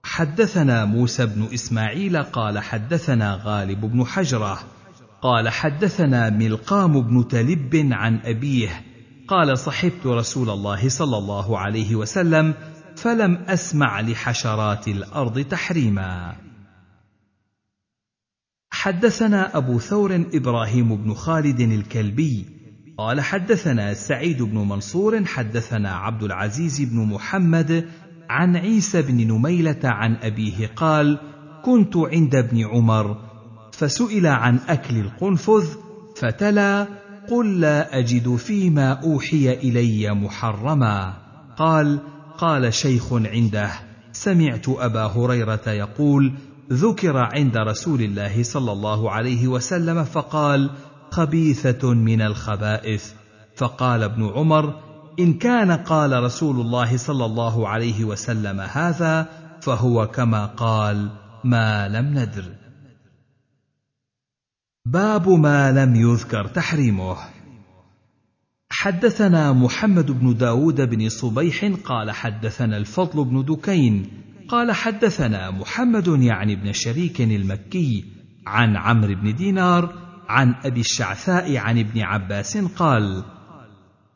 [0.04, 4.58] حدثنا موسى بن إسماعيل قال حدثنا غالب بن حجرة
[5.22, 8.84] قال حدثنا ملقام بن تلب عن أبيه
[9.28, 12.54] قال صحبت رسول الله صلى الله عليه وسلم
[12.96, 16.36] فلم أسمع لحشرات الأرض تحريما.
[18.70, 22.53] حدثنا أبو ثور إبراهيم بن خالد الكلبي
[22.98, 27.88] قال حدثنا سعيد بن منصور حدثنا عبد العزيز بن محمد
[28.30, 31.18] عن عيسى بن نميلة عن أبيه قال
[31.64, 33.16] كنت عند ابن عمر
[33.72, 35.66] فسئل عن أكل القنفذ
[36.16, 36.86] فتلا
[37.30, 41.14] قل لا أجد فيما أوحي إلي محرما.
[41.56, 41.98] قال
[42.38, 43.70] قال شيخ عنده
[44.12, 46.32] سمعت أبا هريرة يقول
[46.72, 50.70] ذكر عند رسول الله صلى الله عليه وسلم فقال
[51.14, 53.12] خبيثة من الخبائث.
[53.56, 54.80] فقال ابن عمر
[55.20, 59.28] إن كان قال رسول الله صلى الله عليه وسلم هذا
[59.60, 61.10] فهو كما قال
[61.44, 62.44] ما لم ندر.
[64.86, 67.16] باب ما لم يذكر تحريمه.
[68.70, 74.10] حدثنا محمد بن داود بن صبيح قال حدثنا الفضل بن دكين
[74.48, 78.04] قال حدثنا محمد يعني بن شريك المكي
[78.46, 83.24] عن عمرو بن دينار عن أبي الشعثاء عن ابن عباس قال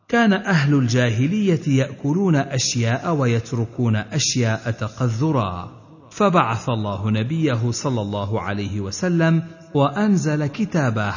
[0.08, 5.70] كان أهل الجاهلية يأكلون أشياء ويتركون أشياء تقذرا.
[6.10, 9.42] فبعث الله نبيه صلى الله عليه وسلم
[9.74, 11.14] وأنزل كتابه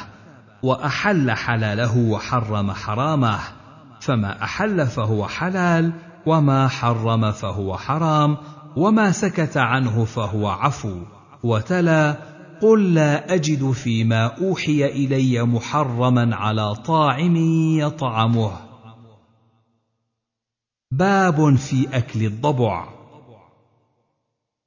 [0.64, 3.40] وأحل حلاله وحرم حرامه.
[4.00, 5.94] فما أحل فهو حلال
[6.26, 8.38] وما حرم فهو حرام
[8.76, 10.98] وما سكت عنه فهو عفو.
[11.44, 12.31] وتلا
[12.62, 17.36] قل لا أجد فيما أوحي إلي محرما على طاعم
[17.80, 18.52] يطعمه.
[20.92, 22.88] باب في أكل الضبع.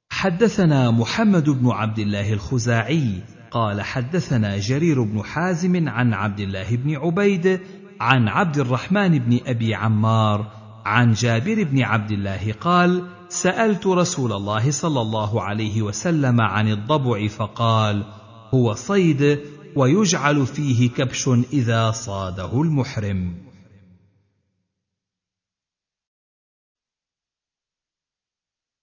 [0.09, 6.95] حدثنا محمد بن عبد الله الخزاعي قال حدثنا جرير بن حازم عن عبد الله بن
[6.95, 7.59] عبيد
[7.99, 10.51] عن عبد الرحمن بن أبي عمار
[10.85, 17.27] عن جابر بن عبد الله قال سألت رسول الله صلى الله عليه وسلم عن الضبع
[17.27, 18.03] فقال
[18.53, 19.39] هو صيد
[19.75, 23.45] ويجعل فيه كبش إذا صاده المحرم.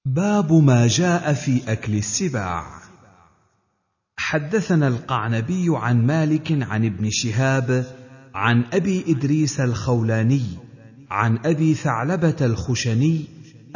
[0.05, 2.83] باب ما جاء في أكل السباع.
[4.17, 7.97] حدثنا القعنبي عن مالك عن ابن شهاب
[8.35, 10.47] عن أبي إدريس الخولاني
[11.11, 13.25] عن أبي ثعلبة الخشني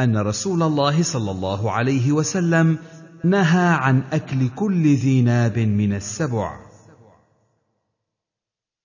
[0.01, 2.79] أن رسول الله صلى الله عليه وسلم
[3.25, 6.67] نهى عن أكل كل ذي ناب من السبع.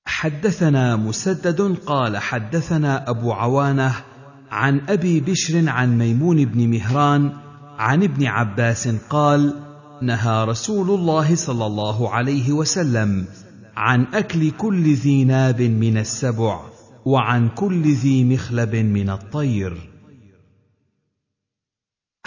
[0.06, 3.96] حدثنا مسدد قال حدثنا أبو عوانة
[4.52, 7.32] عن أبي بشر عن ميمون بن مهران
[7.78, 9.60] عن ابن عباس قال
[10.02, 13.26] نهى رسول الله صلى الله عليه وسلم
[13.76, 16.60] عن أكل كل ذي ناب من السبع
[17.06, 19.91] وعن كل ذي مخلب من الطير.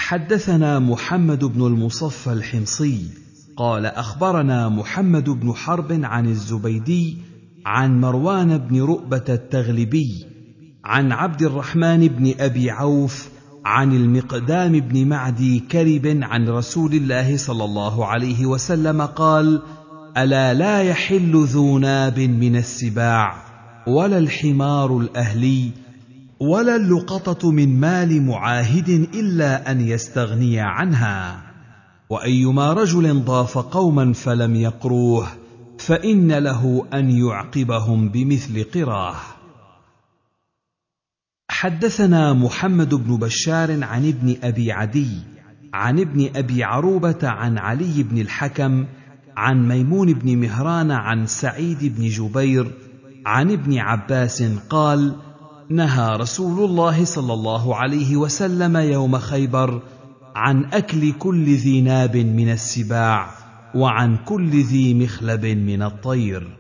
[0.05, 3.05] حدثنا محمد بن المصفى الحمصي
[3.57, 7.17] قال أخبرنا محمد بن حرب عن الزبيدي
[7.67, 10.27] عن مروان بن رؤبة التغلبي
[10.85, 13.29] عن عبد الرحمن بن أبي عوف
[13.65, 19.63] عن المقدام بن معدي كرب عن رسول الله صلى الله عليه وسلم قال
[20.17, 23.35] ألا لا يحل ذو ناب من السباع
[23.87, 25.84] ولا الحمار الأهلي
[26.49, 31.43] ولا اللقطة من مال معاهد إلا أن يستغني عنها.
[32.11, 35.29] وأيما رجل ضاف قوما فلم يقروه
[35.79, 39.17] فإن له أن يعقبهم بمثل قراه.
[41.49, 45.35] حدثنا محمد بن بشار عن ابن أبي عدي
[45.75, 48.87] عن ابن أبي عروبة عن علي بن الحكم
[49.37, 52.71] عن ميمون بن مهران عن سعيد بن جبير
[53.27, 55.17] عن ابن عباس قال
[55.71, 59.83] نهى رسول الله صلى الله عليه وسلم يوم خيبر
[60.35, 63.31] عن أكل كل ذي ناب من السباع
[63.75, 66.57] وعن كل ذي مخلب من الطير.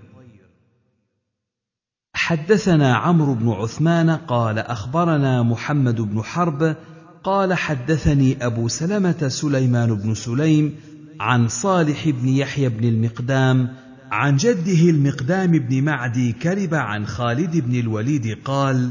[2.14, 6.76] حدثنا عمرو بن عثمان قال أخبرنا محمد بن حرب
[7.24, 10.74] قال حدثني أبو سلمة سليمان بن سليم
[11.20, 13.83] عن صالح بن يحيى بن المقدام
[14.14, 18.90] عن جده المقدام بن معدي كرب عن خالد بن الوليد قال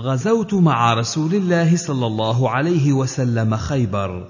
[0.00, 4.28] غزوت مع رسول الله صلى الله عليه وسلم خيبر.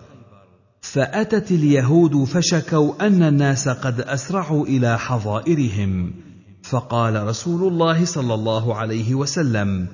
[0.80, 6.12] فأتت اليهود فشكوا أن الناس قد أسرعوا إلى حظائرهم.
[6.62, 9.86] فقال رسول الله صلى الله عليه وسلم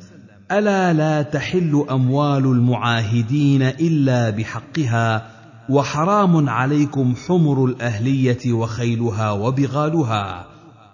[0.53, 5.36] ألا لا تحل أموال المعاهدين إلا بحقها
[5.71, 10.47] وحرام عليكم حمر الأهلية وخيلها وبغالها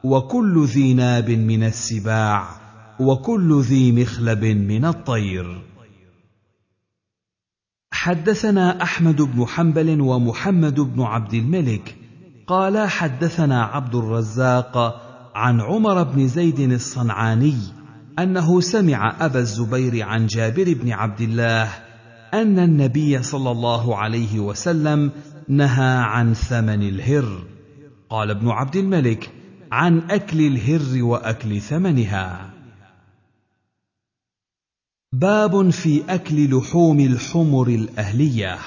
[0.05, 2.49] وكل ذي ناب من السباع
[3.01, 5.63] وكل ذي مخلب من الطير.
[7.93, 11.97] حدثنا أحمد بن حنبل ومحمد بن عبد الملك
[12.47, 15.03] قال حدثنا عبد الرزاق
[15.35, 17.57] عن عمر بن زيد الصنعاني
[18.19, 21.92] أنه سمع أبا الزبير عن جابر بن عبد الله
[22.35, 25.11] أن النبي صلى الله عليه وسلم
[25.49, 27.45] نهى عن ثمن الهر.
[28.11, 29.31] قال ابن عبد الملك
[29.73, 32.51] عن أكل الهر وأكل ثمنها.
[35.13, 38.59] باب في أكل لحوم الحمر الأهلية.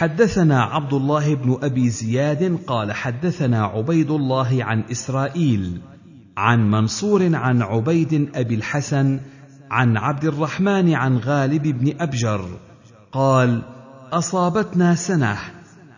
[0.00, 5.80] حدثنا عبد الله بن أبي زياد قال حدثنا عبيد الله عن إسرائيل
[6.36, 9.20] عن منصور عن عبيد أبي الحسن
[9.70, 12.44] عن عبد الرحمن عن غالب بن أبجر
[13.12, 13.62] قال
[14.12, 15.38] أصابتنا سنه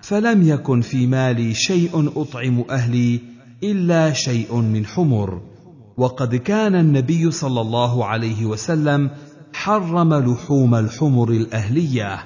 [0.03, 3.21] فلم يكن في مالي شيء أطعم أهلي
[3.63, 5.41] إلا شيء من حمر.
[5.97, 9.11] وقد كان النبي صلى الله عليه وسلم
[9.53, 12.25] حرم لحوم الحمر الأهلية.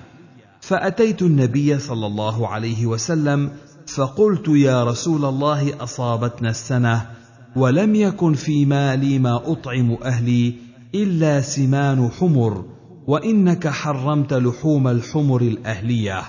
[0.60, 3.50] فأتيت النبي صلى الله عليه وسلم
[3.86, 7.06] فقلت يا رسول الله أصابتنا السنة
[7.56, 10.65] ولم يكن في مالي ما أطعم أهلي
[11.02, 12.64] إلا سمان حمر
[13.06, 16.22] وإنك حرمت لحوم الحمر الأهلية.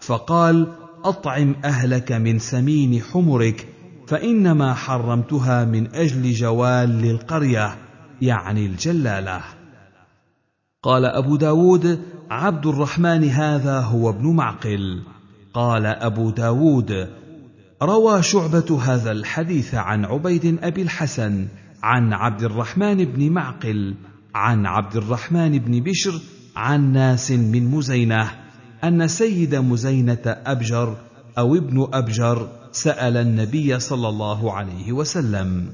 [0.00, 0.72] فقال
[1.04, 3.68] أطعم أهلك من سمين حمرك
[4.06, 7.76] فإنما حرمتها من أجل جوال للقرية
[8.22, 9.40] يعني الجلالة.
[10.82, 12.00] قال أبو داود
[12.30, 15.02] عبد الرحمن هذا هو ابن معقل.
[15.54, 17.08] قال أبو داود
[17.82, 21.48] روى شعبة هذا الحديث عن عبيد أبي الحسن
[21.82, 23.94] عن عبد الرحمن بن معقل
[24.34, 26.20] عن عبد الرحمن بن بشر
[26.56, 28.30] عن ناس من مزينة
[28.84, 30.96] أن سيد مزينة أبجر
[31.38, 35.72] أو ابن أبجر سأل النبي صلى الله عليه وسلم.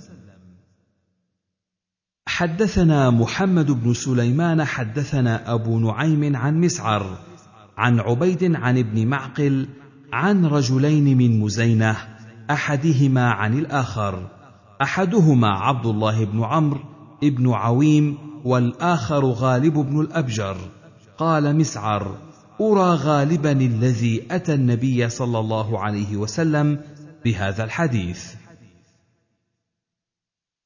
[2.28, 7.18] حدثنا محمد بن سليمان حدثنا أبو نعيم عن مسعر
[7.76, 9.68] عن عبيد عن ابن معقل
[10.12, 11.96] عن رجلين من مزينة
[12.50, 14.36] أحدهما عن الآخر.
[14.82, 16.80] أحدهما عبد الله بن عمرو
[17.24, 20.56] ابن عويم والآخر غالب بن الأبجر.
[21.18, 22.18] قال مسعر
[22.60, 26.80] أرى غالبا الذي أتى النبي صلى الله عليه وسلم
[27.24, 28.34] بهذا الحديث.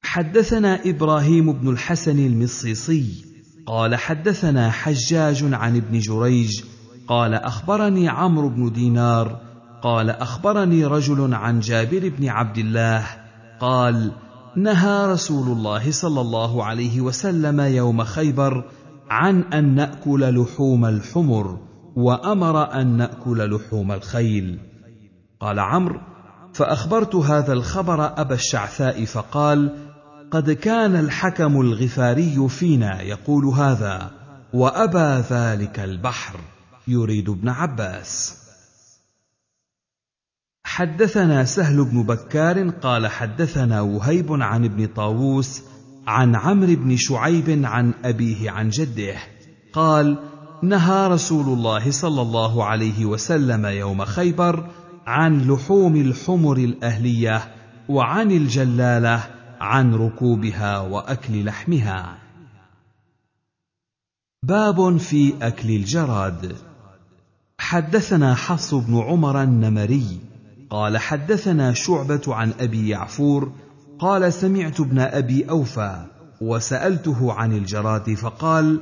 [0.02, 3.24] حدثنا إبراهيم بن الحسن المصيصي.
[3.66, 6.62] قال حدثنا حجاج عن ابن جريج.
[7.08, 9.40] قال أخبرني عمرو بن دينار.
[9.82, 13.19] قال أخبرني رجل عن جابر بن عبد الله.
[13.60, 14.12] قال
[14.56, 18.64] نهى رسول الله صلى الله عليه وسلم يوم خيبر
[19.10, 21.58] عن أن نأكل لحوم الحمر
[21.96, 24.58] وأمر أن نأكل لحوم الخيل.
[25.40, 26.00] قال عمرو
[26.54, 29.76] فأخبرت هذا الخبر أبا الشعثاء فقال
[30.30, 34.10] قد كان الحكم الغفاري فينا يقول هذا
[34.52, 36.40] وأبى ذلك البحر
[36.88, 38.39] يريد ابن عباس.
[40.70, 45.62] حدثنا سهل بن بكار قال حدثنا وهيب عن ابن طاووس
[46.06, 49.16] عن عمرو بن شعيب عن أبيه عن جده.
[49.72, 50.18] قال
[50.62, 54.70] نهى رسول الله صلى الله عليه وسلم يوم خيبر
[55.06, 57.54] عن لحوم الحمر الأهلية
[57.88, 59.26] وعن الجلالة
[59.60, 62.18] عن ركوبها وأكل لحمها.
[64.42, 66.56] باب في أكل الجراد.
[67.58, 70.29] حدثنا حفص بن عمر النمري
[70.70, 73.52] قال حدثنا شعبة عن أبي يعفور
[73.98, 76.06] قال سمعت ابن أبي أوفى
[76.40, 78.80] وسألته عن الجراد فقال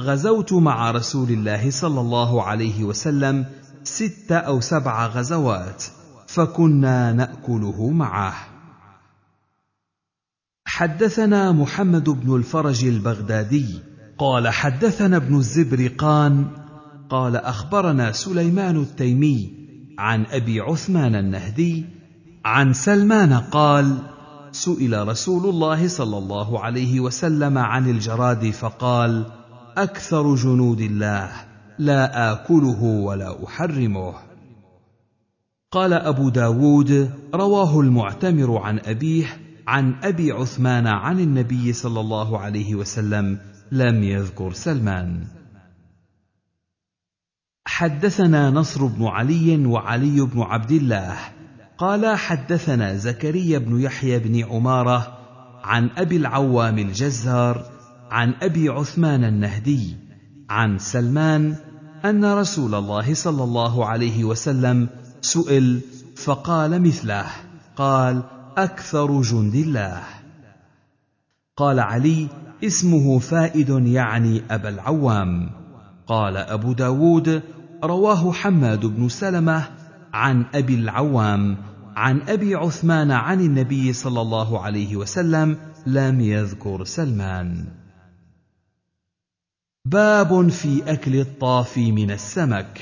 [0.00, 3.46] غزوت مع رسول الله صلى الله عليه وسلم
[3.82, 5.84] ست أو سبع غزوات
[6.26, 8.34] فكنا نأكله معه.
[10.64, 13.82] حدثنا محمد بن الفرج البغدادي
[14.18, 16.46] قال حدثنا ابن الزبرقان
[17.10, 19.57] قال أخبرنا سليمان التيمي
[19.98, 21.84] عن أبي عثمان النهدي
[22.44, 23.98] عن سلمان قال
[24.52, 29.26] سئل رسول الله صلى الله عليه وسلم عن الجراد فقال
[29.76, 31.30] أكثر جنود الله
[31.78, 34.14] لا آكله ولا أحرمه.
[35.72, 39.26] قال أبو داود رواه المعتمر عن أبيه
[39.66, 43.38] عن أبي عثمان عن النبي صلى الله عليه وسلم
[43.72, 45.37] لم يذكر سلمان.
[47.68, 51.16] حدثنا نصر بن علي وعلي بن عبد الله
[51.78, 55.18] قال حدثنا زكريا بن يحيى بن عمارة
[55.64, 57.64] عن أبي العوام الجزار
[58.10, 59.96] عن أبي عثمان النهدي
[60.50, 61.56] عن سلمان
[62.04, 64.88] أن رسول الله صلى الله عليه وسلم
[65.20, 65.80] سئل
[66.16, 67.26] فقال مثله
[67.76, 68.22] قال
[68.56, 70.02] أكثر جند الله.
[71.56, 72.28] قال علي
[72.64, 75.50] اسمه فائد يعني أبا العوام.
[76.06, 77.42] قال أبو داود
[77.84, 79.68] رواه حماد بن سلمة
[80.12, 81.56] عن أبي العوام
[81.96, 85.56] عن أبي عثمان عن النبي صلى الله عليه وسلم
[85.86, 87.64] لم يذكر سلمان.
[89.84, 92.80] باب في أكل الطافي من السمك.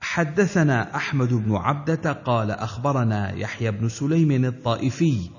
[0.00, 5.30] حدثنا أحمد بن عبدة قال أخبرنا يحيى بن سليم الطائفي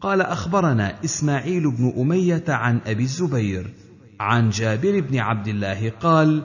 [0.00, 3.74] قال أخبرنا إسماعيل بن أمية عن أبي الزبير
[4.20, 6.42] عن جابر بن عبد الله قال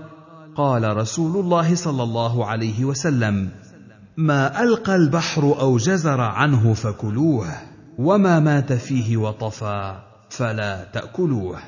[0.60, 3.50] قال رسول الله صلى الله عليه وسلم
[4.18, 7.48] ما ألقى البحر أو جزر عنه فكلوه
[8.00, 10.00] وما مات فيه وطفى
[10.30, 11.60] فلا تأكلوه.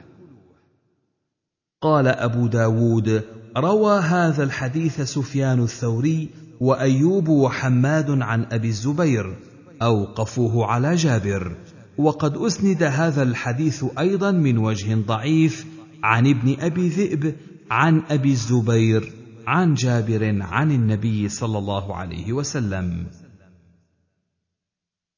[1.82, 3.24] قال أبو داود
[3.58, 6.30] روى هذا الحديث سفيان الثوري
[6.60, 9.38] وأيوب وحماد عن أبي الزبير
[9.82, 11.56] أوقفوه على جابر
[11.98, 15.66] وقد أسند هذا الحديث أيضا من وجه ضعيف
[16.04, 17.36] عن ابن أبي ذئب
[17.72, 19.14] عن أبي الزبير
[19.48, 23.08] عن جابر عن النبي صلى الله عليه وسلم.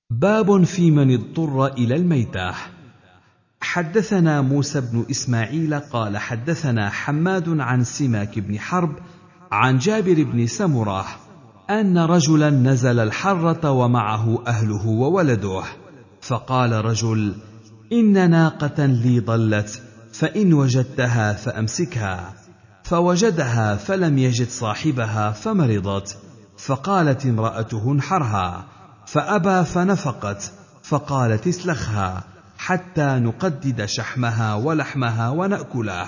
[0.09, 2.53] باب في من اضطر إلى الميته
[3.61, 8.95] حدثنا موسى بن إسماعيل قال حدثنا حماد عن سماك بن حرب
[9.51, 11.05] عن جابر بن سمرة
[11.69, 15.63] أن رجلا نزل الحرة ومعه أهله وولده.
[16.21, 17.35] فقال رجل
[17.93, 19.81] إن ناقة لي ضلت
[20.13, 22.42] فإن وجدتها فأمسكها.
[22.83, 26.17] فوجدها فلم يجد صاحبها فمرضت
[26.57, 28.65] فقالت امرأته انحرها
[29.05, 30.51] فأبى فنفقت
[30.83, 32.23] فقالت اسلخها
[32.57, 36.05] حتى نقدد شحمها ولحمها ونأكله.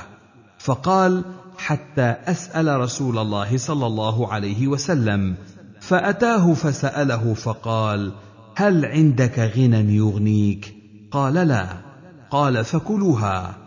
[0.59, 1.23] فقال
[1.57, 5.35] حتى أسأل رسول الله صلى الله عليه وسلم
[5.81, 8.13] فأتاه فسأله فقال
[8.55, 10.75] هل عندك غنى يغنيك؟
[11.11, 11.67] قال لا.
[12.31, 13.64] قال فكلوها.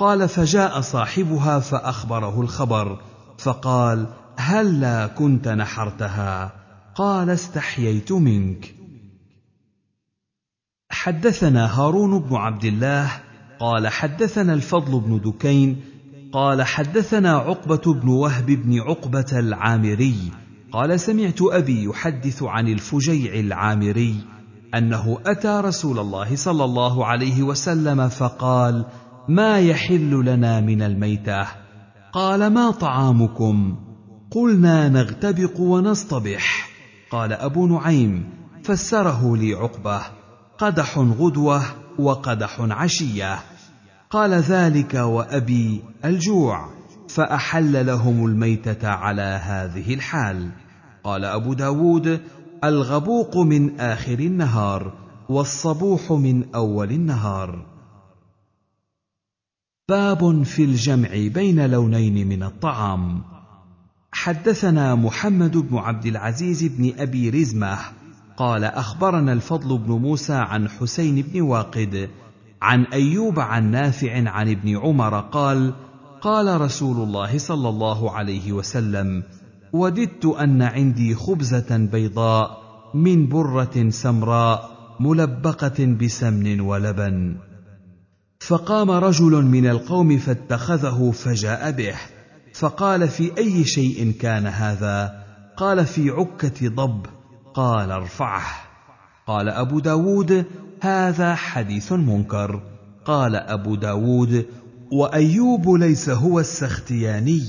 [0.00, 3.00] قال فجاء صاحبها فأخبره الخبر
[3.38, 6.52] فقال هلا هل كنت نحرتها؟
[6.94, 8.74] قال استحييت منك.
[10.90, 13.10] حدثنا هارون بن عبد الله
[13.60, 15.80] قال حدثنا الفضل بن دكين
[16.32, 20.32] قال حدثنا عقبة بن وهب بن عقبة العامري
[20.72, 24.24] قال سمعت أبي يحدث عن الفجيع العامري
[24.74, 28.84] أنه أتى رسول الله صلى الله عليه وسلم فقال
[29.28, 31.46] ما يحل لنا من الميتة؟
[32.12, 33.76] قال ما طعامكم؟
[34.30, 36.70] قلنا نغتبق ونصطبح.
[37.10, 38.30] قال أبو نعيم
[38.64, 40.00] فسره لي عقبة
[40.58, 41.62] قدح غدوة
[41.98, 43.38] وقدح عشية.
[44.10, 46.68] قال ذلك وأبي الجوع
[47.08, 50.50] فأحل لهم الميتة على هذه الحال.
[51.04, 52.20] قال أبو داود
[52.64, 54.92] الغبوق من آخر النهار
[55.28, 57.69] والصبوح من أول النهار.
[59.90, 63.22] باب في الجمع بين لونين من الطعام.
[64.12, 67.78] حدثنا محمد بن عبد العزيز بن أبي رزمة
[68.36, 72.10] قال أخبرنا الفضل بن موسى عن حسين بن واقد
[72.62, 75.74] عن أيوب عن نافع عن ابن عمر قال
[76.20, 79.22] قال رسول الله صلى الله عليه وسلم
[79.72, 82.50] وددت أن عندي خبزة بيضاء
[82.94, 84.70] من برة سمراء
[85.00, 87.49] ملبقة بسمن ولبن.
[88.40, 91.96] فقام رجل من القوم فاتخذه فجاء به.
[92.54, 95.24] فقال في أي شيء كان هذا؟
[95.56, 97.06] قال في عكة ضب.
[97.54, 98.46] قال ارفعه.
[99.26, 100.44] قال أبو داود
[100.80, 102.62] هذا حديث منكر.
[103.04, 104.46] قال أبو داود
[104.92, 107.46] وأيوب ليس هو السختياني.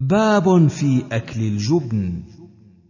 [0.00, 2.22] باب في أكل الجبن.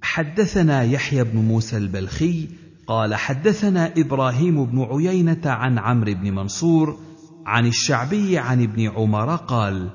[0.02, 2.48] حدثنا يحيى بن موسى البلخي
[2.86, 6.98] قال حدثنا إبراهيم بن عيينة عن عمرو بن منصور
[7.46, 9.90] عن الشعبي عن ابن عمر قال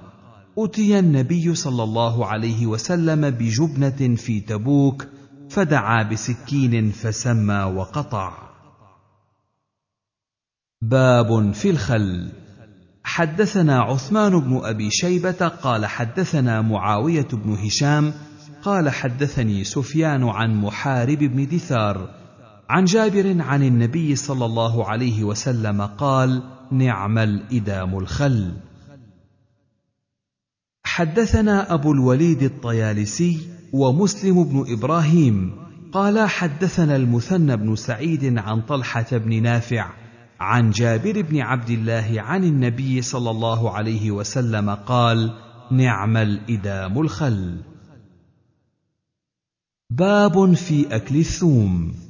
[0.58, 5.08] اتي النبي صلى الله عليه وسلم بجبنة في تبوك
[5.50, 8.34] فدعا بسكين فسمى وقطع.
[10.82, 12.32] باب في الخل.
[13.04, 18.14] حدثنا عثمان بن أبي شيبة قال حدثنا معاوية بن هشام
[18.64, 22.27] قال حدثني سفيان عن محارب بن دثار
[22.70, 28.54] عن جابر عن النبي صلى الله عليه وسلم قال نعم الإدام الخل.
[30.84, 33.40] حدثنا أبو الوليد الطيالسي
[33.74, 35.52] ومسلم بن إبراهيم
[35.92, 39.94] قال حدثنا المثنى بن سعيد عن طلحة بن نافع
[40.40, 45.34] عن جابر بن عبد الله عن النبي صلى الله عليه وسلم قال
[45.72, 47.58] نعم الإدام الخل.
[49.90, 52.07] باب في أكل الثوم.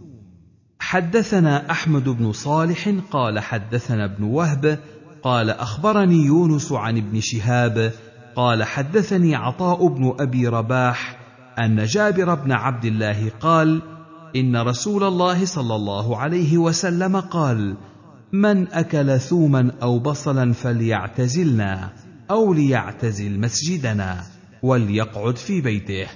[0.80, 4.80] حدثنا أحمد بن صالح قال حدثنا ابن وهب
[5.24, 7.92] قال أخبرني يونس عن ابن شهاب
[8.36, 11.20] قال حدثني عطاء بن أبي رباح
[11.60, 13.82] أن جابر بن عبد الله قال
[14.36, 17.78] إن رسول الله صلى الله عليه وسلم قال
[18.34, 21.94] من أكل ثوما أو بصلا فليعتزلنا
[22.32, 24.24] أو ليعتزل مسجدنا
[24.64, 26.08] وليقعد في بيته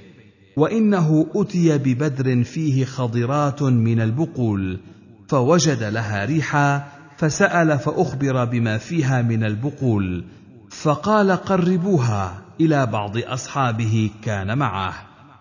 [0.58, 4.80] وإنه أتي ببدر فيه خضرات من البقول
[5.28, 6.88] فوجد لها ريحا
[7.18, 10.24] فسأل فأخبر بما فيها من البقول
[10.70, 14.94] فقال قربوها إلى بعض أصحابه كان معه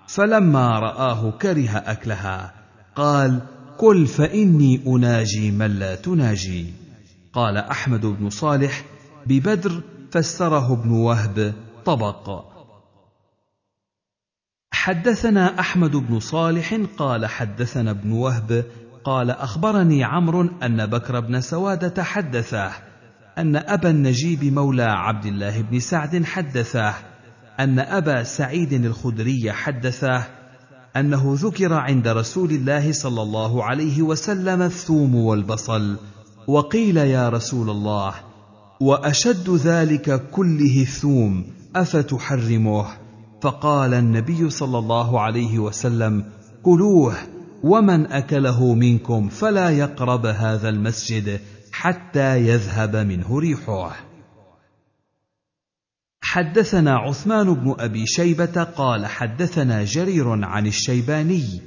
[0.07, 2.53] فلما رآه كره أكلها
[2.97, 3.41] قال
[3.79, 6.67] كل فإني أناجي من لا تناجي.
[7.33, 8.85] قال أحمد بن صالح
[9.27, 11.53] ببدر فسره ابن وهب
[11.85, 12.45] طبق.
[14.81, 18.65] حدثنا أحمد بن صالح قال حدثنا ابن وهب
[19.05, 22.73] قال أخبرني عمرو أن بكر بن سواده حدثه
[23.39, 26.95] أن أبا النجيب مولى عبد الله بن سعد حدثه
[27.61, 30.27] أن أبا سعيد الخدري حدثه
[30.97, 35.97] أنه ذكر عند رسول الله صلى الله عليه وسلم الثوم والبصل
[36.47, 38.15] وقيل يا رسول الله
[38.81, 42.87] وأشد ذلك كله الثوم افتحرمه
[43.43, 46.25] فقال النبي صلى الله عليه وسلم
[46.63, 47.15] كلوه
[47.63, 51.41] ومن أكله منكم فلا يقرب هذا المسجد
[51.73, 53.97] حتى يذهب منه ريحه.
[56.23, 61.61] حدثنا عثمان بن أبي شيبة قال حدثنا جرير عن الشيباني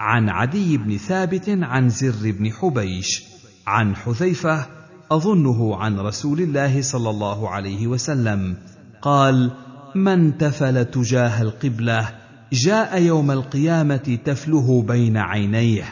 [0.00, 3.24] عن عدي بن ثابت عن زر بن حبيش
[3.66, 4.66] عن حذيفة
[5.10, 8.56] أظنه عن رسول الله صلى الله عليه وسلم
[9.02, 9.50] قال
[9.94, 12.08] من تفل تجاه القبلة
[12.52, 15.84] جاء يوم القيامة تفله بين عينيه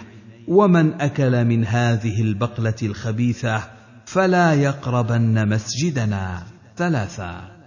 [0.48, 3.62] ومن أكل من هذه البقلة الخبيثة
[4.06, 6.42] فلا يقربن مسجدنا.
[6.76, 7.58] ثلاثا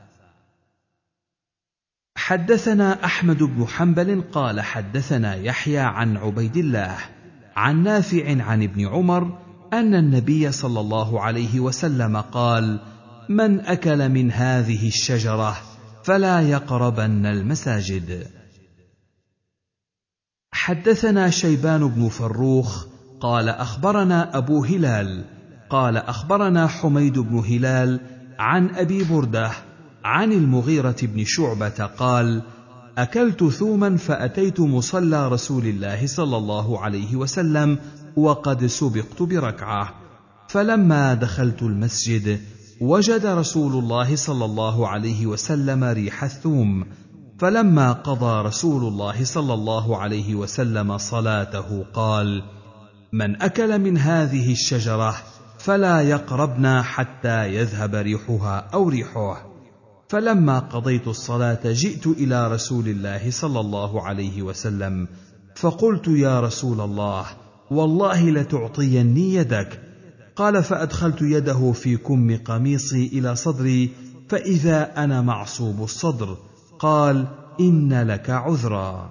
[2.16, 6.98] حدثنا أحمد بن حنبل قال حدثنا يحيى عن عبيد الله
[7.56, 9.40] عن نافع عن ابن عمر
[9.74, 12.80] أن النبي صلى الله عليه وسلم قال
[13.30, 15.58] من أكل من هذه الشجرة
[16.04, 18.28] فلا يقربن المساجد.
[20.52, 22.86] حدثنا شيبان بن فروخ
[23.20, 25.26] قال أخبرنا أبو هلال
[25.70, 28.00] قال أخبرنا حميد بن هلال
[28.40, 29.52] عن أبي برده
[30.04, 32.42] عن المغيرة بن شعبة قال
[32.98, 37.80] أكلت ثوما فأتيت مصلى رسول الله صلى الله عليه وسلم
[38.16, 39.96] وقد سبقت بركعة.
[40.48, 42.40] فلما دخلت المسجد
[42.82, 46.86] وجد رسول الله صلى الله عليه وسلم ريح الثوم
[47.40, 52.44] فلما قضى رسول الله صلى الله عليه وسلم صلاته قال
[53.14, 55.16] من أكل من هذه الشجرة
[55.58, 59.52] فلا يقربنا حتى يذهب ريحها أو ريحه
[60.10, 65.08] فلما قضيت الصلاة جئت إلى رسول الله صلى الله عليه وسلم
[65.56, 67.26] فقلت يا رسول الله
[67.72, 69.91] والله لتعطيني يدك
[70.36, 73.90] قال فأدخلت يده في كم قميصي إلى صدري
[74.30, 76.38] فإذا أنا معصوب الصدر
[76.80, 77.28] قال
[77.60, 79.10] إن لك عذرا.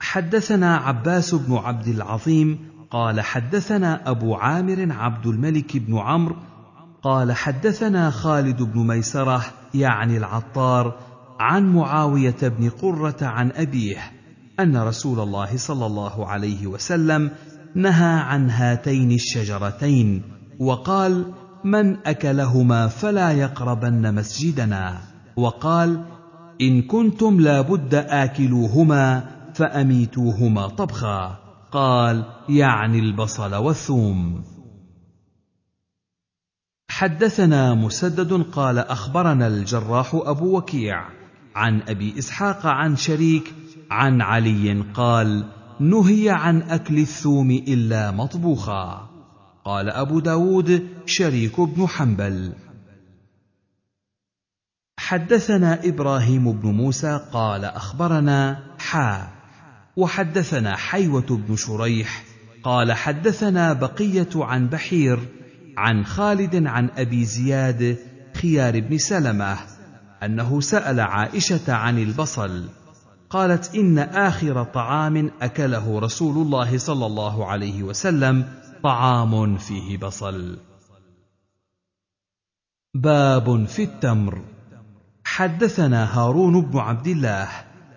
[0.00, 2.58] حدثنا عباس بن عبد العظيم
[2.90, 6.36] قال حدثنا أبو عامر عبد الملك بن عمرو
[7.02, 9.44] قال حدثنا خالد بن ميسرة
[9.74, 10.98] يعني العطار
[11.40, 13.98] عن معاوية بن قرة عن أبيه
[14.60, 17.30] أن رسول الله صلى الله عليه وسلم
[17.74, 20.22] نهى عن هاتين الشجرتين.
[20.58, 21.32] وقال
[21.64, 25.00] من أكلهما فلا يقربن مسجدنا؟
[25.36, 26.04] وقال
[26.60, 29.24] إن كنتم لابد آكلوهما
[29.54, 31.38] فأميتوهما طبخا.
[31.72, 34.44] قال يعني البصل والثوم.
[36.90, 41.08] حدثنا مسدد قال أخبرنا الجراح أبو وكيع
[41.54, 43.54] عن أبي إسحاق عن شريك
[43.90, 45.44] عن علي قال
[45.80, 49.11] نهي عن أكل الثوم إلا مطبوخا.
[49.64, 52.52] قال أبو داود شريك بن حنبل.
[54.98, 59.28] حدثنا إبراهيم بن موسى قال أخبرنا حا.
[59.96, 62.24] وحدثنا حيوة بن شريح
[62.62, 65.18] قال حدثنا بقية عن بحير
[65.76, 67.98] عن خالد عن أبي زياد
[68.34, 69.56] خيار بن سلمة
[70.22, 72.68] أنه سأل عائشة عن البصل.
[73.30, 80.58] قالت إن آخر طعام أكله رسول الله صلى الله عليه وسلم طعام فيه بصل.
[82.94, 84.42] باب في التمر.
[85.24, 87.48] حدثنا هارون بن عبد الله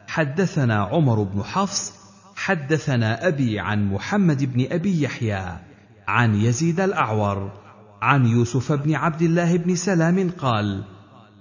[0.07, 1.93] حدثنا عمر بن حفص
[2.35, 5.57] حدثنا أبي عن محمد بن أبي يحيى
[6.07, 7.51] عن يزيد الأعور
[8.01, 10.83] عن يوسف بن عبد الله بن سلام قال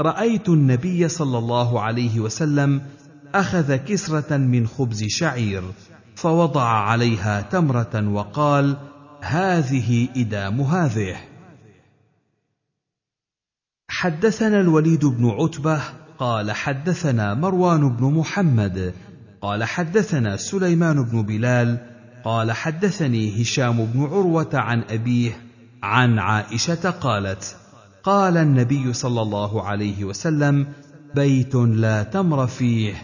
[0.00, 2.82] رأيت النبي صلى الله عليه وسلم
[3.34, 5.62] أخذ كسرة من خبز شعير
[6.16, 8.76] فوضع عليها تمرة وقال
[9.24, 11.16] هذه إدام هذه.
[13.88, 15.82] حدثنا الوليد بن عتبة
[16.18, 18.94] قال حدثنا مروان بن محمد
[19.42, 21.78] قال حدثنا سليمان بن بلال
[22.24, 25.32] قال حدثني هشام بن عروة عن أبيه
[25.82, 27.56] عن عائشة قالت
[28.02, 30.66] قال النبي صلى الله عليه وسلم
[31.14, 32.94] بيت لا تمر فيه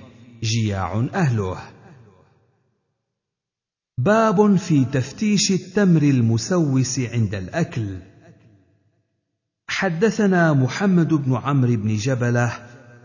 [0.42, 1.56] جياع أهله.
[4.04, 7.98] باب في تفتيش التمر المسوس عند الأكل.
[9.68, 12.52] حدثنا محمد بن عمرو بن جبلة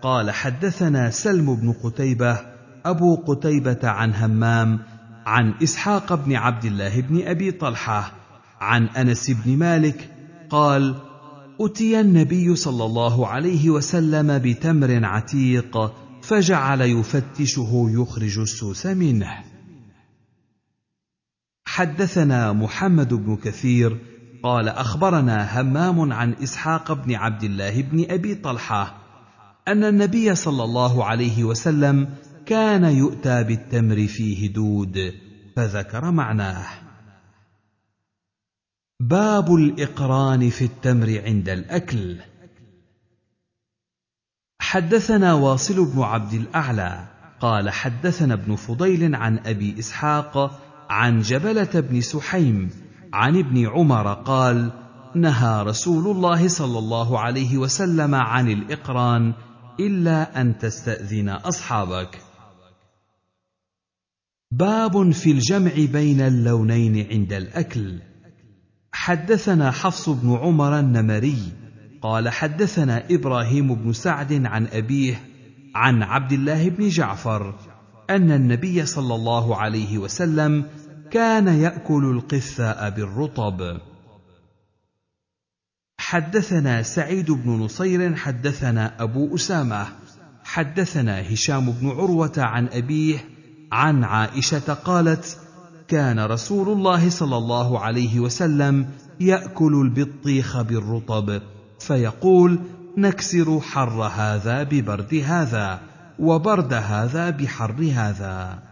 [0.01, 2.39] قال حدثنا سلم بن قتيبة
[2.85, 4.79] أبو قتيبة عن همام
[5.25, 8.11] عن إسحاق بن عبد الله بن أبي طلحة
[8.61, 10.09] عن أنس بن مالك
[10.49, 10.95] قال
[11.61, 19.44] أتي النبي صلى الله عليه وسلم بتمر عتيق فجعل يفتشه يخرج السوس منه.
[21.75, 23.97] حدثنا محمد بن كثير
[24.43, 28.97] قال أخبرنا همام عن إسحاق بن عبد الله بن أبي طلحة
[29.67, 32.15] أن النبي صلى الله عليه وسلم
[32.45, 35.13] كان يؤتى بالتمر فيه دود
[35.55, 36.65] فذكر معناه.
[38.99, 42.17] باب الإقران في التمر عند الأكل.
[44.59, 47.07] حدثنا واصل بن عبد الأعلى
[47.39, 52.69] قال حدثنا ابن فضيل عن أبي إسحاق عن جبلة بن سحيم
[53.13, 54.71] عن ابن عمر قال
[55.15, 59.33] نهى رسول الله صلى الله عليه وسلم عن الإقران
[59.79, 62.21] إلا أن تستأذن أصحابك.
[64.51, 67.99] باب في الجمع بين اللونين عند الأكل.
[68.91, 71.37] حدثنا حفص بن عمر النمري
[72.01, 75.21] قال حدثنا إبراهيم بن سعد عن أبيه
[75.75, 77.55] عن عبد الله بن جعفر
[78.09, 80.65] أن النبي صلى الله عليه وسلم
[81.11, 83.79] كان يأكل القثاء بالرطب
[85.97, 89.87] حدثنا سعيد بن نصير حدثنا أبو أسامة
[90.43, 93.25] حدثنا هشام بن عروة عن أبيه
[93.71, 95.37] عن عائشة قالت
[95.87, 98.89] كان رسول الله صلى الله عليه وسلم
[99.19, 101.41] يأكل البطيخ بالرطب
[101.79, 102.59] فيقول
[102.97, 105.94] نكسر حر هذا ببرد هذا.
[106.19, 108.63] وبرد هذا بحر هذا.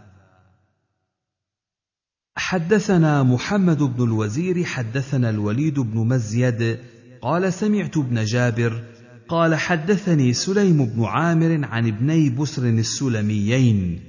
[2.36, 6.80] حدثنا محمد بن الوزير حدثنا الوليد بن مزيد
[7.22, 8.84] قال سمعت ابن جابر
[9.30, 14.00] قال حدثني سليم بن عامر عن ابني بسر السلميين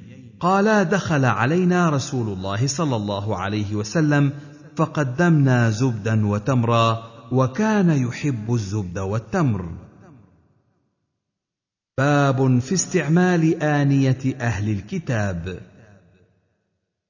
[0.41, 4.33] قالا دخل علينا رسول الله صلى الله عليه وسلم
[4.77, 9.69] فقدمنا زبدا وتمرا وكان يحب الزبد والتمر.
[11.99, 15.61] باب في استعمال آنية أهل الكتاب.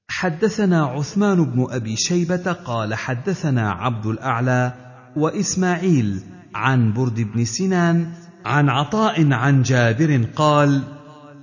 [0.08, 4.74] حدثنا عثمان بن أبي شيبة قال حدثنا عبد الأعلى
[5.16, 6.20] وإسماعيل
[6.54, 8.12] عن برد بن سنان
[8.44, 10.82] عن عطاء عن جابر قال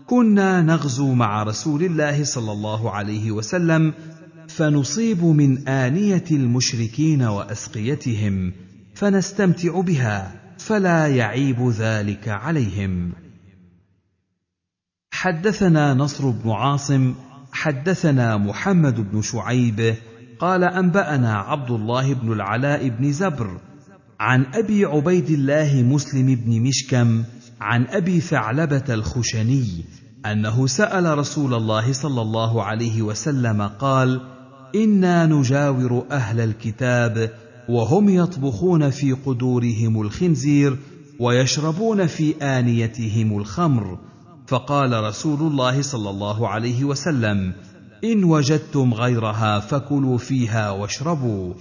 [0.08, 3.94] كنا نغزو مع رسول الله صلى الله عليه وسلم
[4.48, 8.54] فنصيب من آنية المشركين وأسقيتهم
[8.96, 13.21] فنستمتع بها فلا يعيب ذلك عليهم.
[15.22, 17.14] حدثنا نصر بن عاصم
[17.52, 19.96] حدثنا محمد بن شعيب
[20.40, 23.58] قال أنبأنا عبد الله بن العلاء بن زبر
[24.20, 27.24] عن أبي عبيد الله مسلم بن مشكم
[27.62, 29.86] عن أبي ثعلبة الخشني
[30.26, 34.22] أنه سأل رسول الله صلى الله عليه وسلم قال
[34.76, 37.32] إنا نجاور أهل الكتاب
[37.70, 40.78] وهم يطبخون في قدورهم الخنزير
[41.20, 44.11] ويشربون في آنيتهم الخمر
[44.52, 47.54] فقال رسول الله صلى الله عليه وسلم
[48.04, 51.54] إن وجدتم غيرها فكلوا فيها واشربوا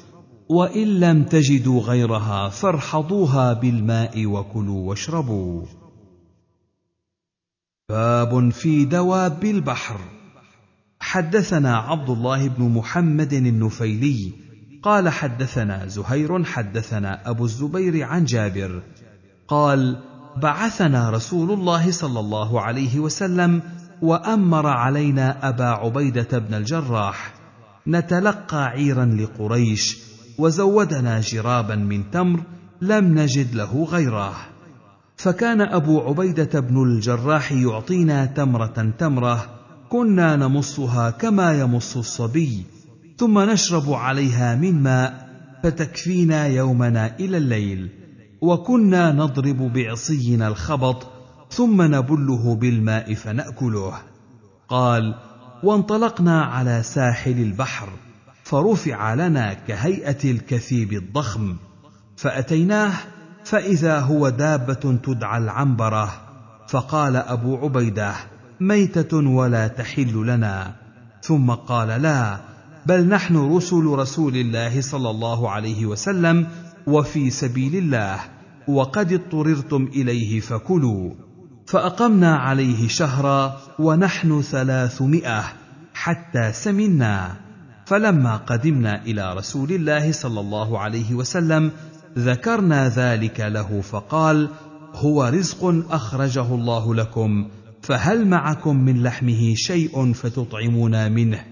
[0.48, 5.66] وإن لم تجدوا غيرها فارحضوها بالماء وكلوا واشربوا.
[7.88, 10.00] باب في دواب البحر.
[11.00, 14.32] حدثنا عبد الله بن محمد النفيلي
[14.82, 18.82] قال حدثنا زهير حدثنا أبو الزبير عن جابر
[19.48, 23.62] قال بعثنا رسول الله صلى الله عليه وسلم
[24.02, 27.34] وأمر علينا أبا عبيدة بن الجراح.
[27.86, 29.98] نتلقى عيرا لقريش
[30.38, 32.40] وزودنا جرابا من تمر
[32.80, 34.36] لم نجد له غيره.
[35.16, 39.46] فكان أبو عبيدة بن الجراح يعطينا تمرة تمرة
[39.88, 42.64] كنا نمصها كما يمص الصبي
[43.18, 45.28] ثم نشرب عليها من ماء
[45.62, 47.99] فتكفينا يومنا إلى الليل.
[48.40, 51.06] وكنا نضرب بعصينا الخبط
[51.50, 53.92] ثم نبله بالماء فنأكله.
[54.68, 55.14] قال
[55.62, 57.88] وانطلقنا على ساحل البحر
[58.44, 61.56] فرفع لنا كهيئة الكثيب الضخم
[62.16, 62.92] فأتيناه
[63.44, 66.12] فإذا هو دابة تدعى العنبرة.
[66.68, 68.14] فقال أبو عبيدة
[68.60, 70.74] ميتة ولا تحل لنا.
[71.22, 72.40] ثم قال لا
[72.86, 76.46] بل نحن رسل رسول الله صلى الله عليه وسلم
[76.86, 78.20] وفي سبيل الله
[78.68, 81.14] وقد اضطررتم إليه فكلوا.
[81.66, 85.44] فأقمنا عليه شهرا ونحن ثلاثمائة
[85.94, 87.36] حتى سمنا.
[87.86, 91.70] فلما قدمنا إلى رسول الله صلى الله عليه وسلم
[92.18, 94.48] ذكرنا ذلك له فقال
[94.94, 97.48] هو رزق أخرجه الله لكم
[97.82, 101.44] فهل معكم من لحمه شيء فتطعمون منه؟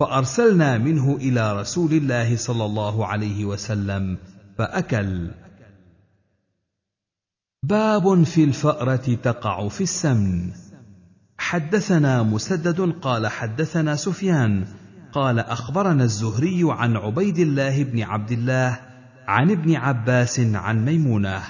[0.00, 4.18] فأرسلنا منه إلى رسول الله صلى الله عليه وسلم.
[4.58, 5.30] فأكل.
[7.62, 10.50] باب في الفأرة تقع في السمن.
[11.38, 14.64] حدثنا مسدد قال حدثنا سفيان
[15.12, 18.80] قال أخبرنا الزهري عن عبيد الله بن عبد الله
[19.26, 21.42] عن ابن عباس عن ميمونة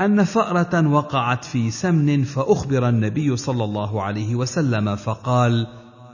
[0.00, 5.66] أن فأرة وقعت في سمن فأخبر النبي صلى الله عليه وسلم فقال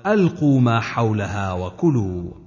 [0.07, 2.40] ألقوا ما حولها وكلوا.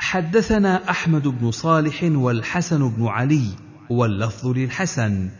[0.00, 3.48] حدثنا أحمد بن صالح والحسن بن علي
[3.90, 5.30] واللفظ للحسن.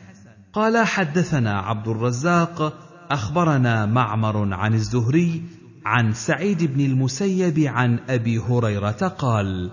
[0.53, 2.73] قال حدثنا عبد الرزاق
[3.11, 5.43] أخبرنا معمر عن الزهري
[5.85, 9.71] عن سعيد بن المسيب عن أبي هريرة قال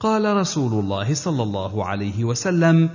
[0.00, 2.90] قال رسول الله صلى الله عليه وسلم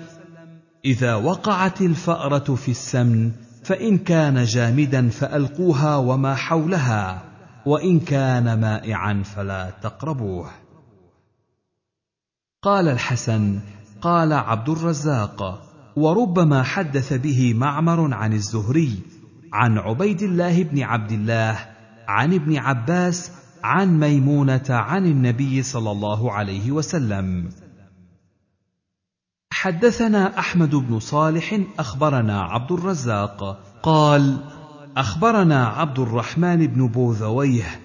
[0.86, 3.32] إذا وقعت الفأرة في السمن
[3.64, 7.24] فإن كان جامدا فألقوها وما حولها
[7.66, 10.50] وإن كان مائعا فلا تقربوه.
[12.62, 13.60] قال الحسن
[14.02, 15.62] قال عبد الرزاق
[15.96, 19.00] وربما حدث به معمر عن الزهري
[19.54, 21.66] عن عبيد الله بن عبد الله
[22.08, 23.32] عن ابن عباس
[23.64, 27.50] عن ميمونة عن النبي صلى الله عليه وسلم.
[29.54, 34.38] حدثنا أحمد بن صالح أخبرنا عبد الرزاق قال
[34.98, 37.80] أخبرنا عبد الرحمن بن بوذويه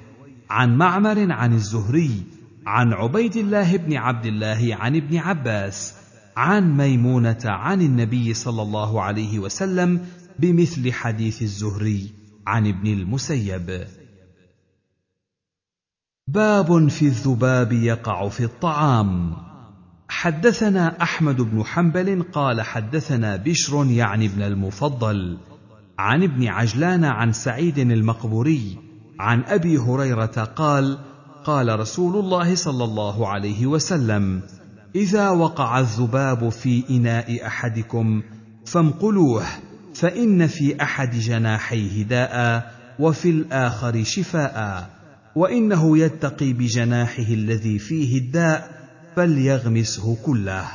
[0.50, 2.33] عن معمر عن الزهري
[2.66, 5.94] عن عبيد الله بن عبد الله عن ابن عباس
[6.36, 10.06] عن ميمونة عن النبي صلى الله عليه وسلم
[10.38, 12.10] بمثل حديث الزهري
[12.46, 13.86] عن ابن المسيب.
[16.28, 19.36] باب في الذباب يقع في الطعام.
[20.08, 25.38] حدثنا أحمد بن حنبل قال حدثنا بشر يعني ابن المفضل
[25.98, 28.78] عن ابن عجلان عن سعيد المقبوري
[29.20, 30.98] عن أبي هريرة قال
[31.44, 34.42] قال رسول الله صلى الله عليه وسلم
[34.94, 38.22] إذا وقع الذباب في إناء أحدكم
[38.66, 39.44] فامقلوه
[39.94, 44.90] فإن في أحد جناحيه داء وفي الآخر شفاء
[45.36, 50.68] وإنه يتقي بجناحه الذي فيه الداء فليغمسه كله.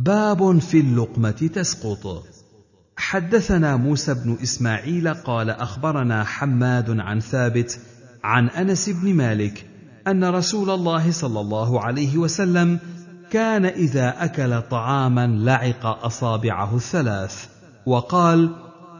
[0.00, 2.26] باب في اللقمة تسقط.
[2.96, 7.80] حدثنا موسى بن إسماعيل قال أخبرنا حماد عن ثابت
[8.24, 9.66] عن أنس بن مالك
[10.06, 12.78] أن رسول الله صلى الله عليه وسلم
[13.30, 17.46] كان إذا أكل طعاما لعق أصابعه الثلاث
[17.86, 18.50] وقال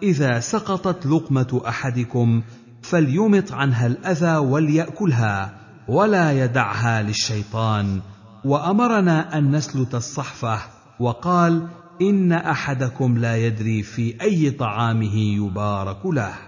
[0.03, 2.43] إذا سقطت لقمة أحدكم
[2.83, 5.55] فليمط عنها الأذى وليأكلها
[5.89, 8.01] ولا يدعها للشيطان
[8.45, 10.59] وأمرنا أن نسلت الصحفة
[11.01, 11.67] وقال
[12.03, 16.48] إن أحدكم لا يدري في أي طعامه يبارك له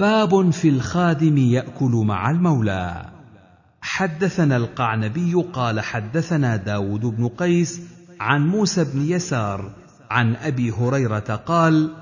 [0.00, 3.04] باب في الخادم يأكل مع المولى.
[3.80, 7.80] حدثنا القعنبي قال حدثنا داود بن قيس
[8.20, 9.70] عن موسى بن يسار
[10.10, 11.94] عن أبي هريرة قال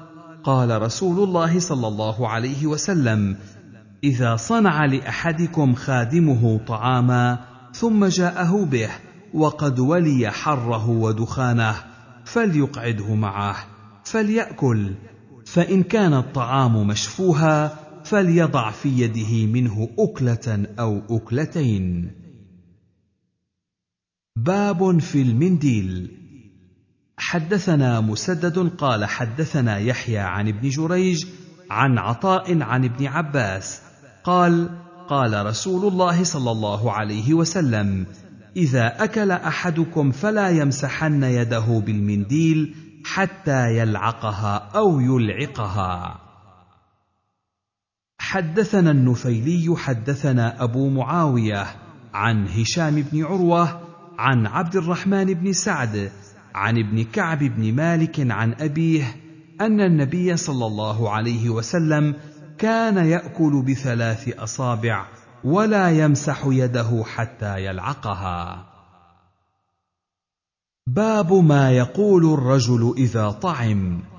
[0.45, 3.37] قال رسول الله صلى الله عليه وسلم
[4.05, 7.39] إذا صنع لأحدكم خادمه طعاما
[7.73, 8.91] ثم جاءه به
[9.35, 11.75] وقد ولي حره ودخانه
[12.25, 13.57] فليقعده معه
[14.05, 14.95] فليأكل
[15.47, 22.11] فإن كان الطعام مشفوها فليضع في يده منه أكلة أو أكلتين.
[24.37, 26.11] باب في المنديل.
[27.17, 31.27] حدثنا مسدد قال حدثنا يحيى عن ابن جريج
[31.71, 33.83] عن عطاء عن ابن عباس
[34.25, 34.71] قال
[35.09, 38.07] قال رسول الله صلى الله عليه وسلم
[38.57, 42.75] إذا أكل أحدكم فلا يمسحن يده بالمنديل
[43.05, 46.24] حتى يلعقها أو يلعقها.
[48.35, 51.67] حدثنا النفيلي حدثنا أبو معاوية
[52.15, 53.81] عن هشام بن عروة
[54.19, 56.11] عن عبد الرحمن بن سعد
[56.55, 59.17] عن ابن كعب بن مالك عن أبيه
[59.61, 62.15] أن النبي صلى الله عليه وسلم
[62.59, 65.07] كان يأكل بثلاث أصابع
[65.45, 68.67] ولا يمسح يده حتى يلعقها.
[70.87, 74.14] باب ما يقول الرجل إذا طعم.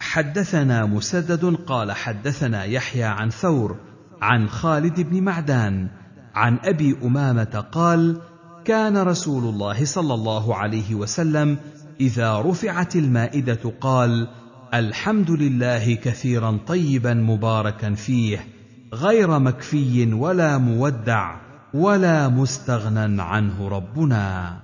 [0.00, 3.76] حدثنا مسدد قال حدثنا يحيى عن ثور
[4.22, 5.88] عن خالد بن معدان
[6.34, 8.20] عن أبي أمامة قال
[8.64, 11.58] كان رسول الله صلى الله عليه وسلم
[12.00, 14.28] إذا رفعت المائدة قال
[14.74, 18.46] الحمد لله كثيرا طيبا مباركا فيه
[18.94, 21.36] غير مكفي ولا مودع
[21.74, 24.58] ولا مستغنى عنه ربنا.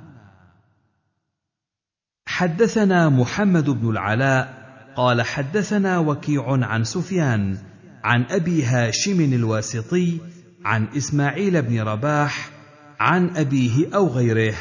[2.26, 4.63] حدثنا محمد بن العلاء
[4.97, 7.59] قال حدثنا وكيع عن سفيان
[8.05, 10.18] عن أبي هاشم الواسطي
[10.64, 12.51] عن إسماعيل بن رباح
[13.01, 14.55] عن أبيه أو غيره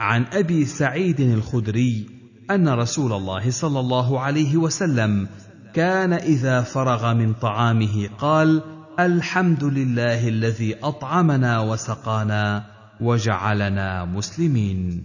[0.00, 2.06] عن أبي سعيد الخدري
[2.50, 5.28] أن رسول الله صلى الله عليه وسلم
[5.74, 8.62] كان إذا فرغ من طعامه قال
[8.98, 12.64] الحمد لله الذي أطعمنا وسقانا
[13.00, 15.04] وجعلنا مسلمين.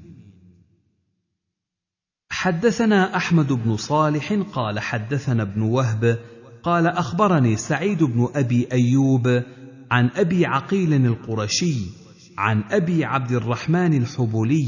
[2.46, 6.20] حدثنا أحمد بن صالح قال حدثنا ابن وهب
[6.64, 9.43] قال أخبرني سعيد بن أبي أيوب
[9.91, 11.76] عن أبي عقيل القرشي
[12.38, 14.68] عن أبي عبد الرحمن الحبولي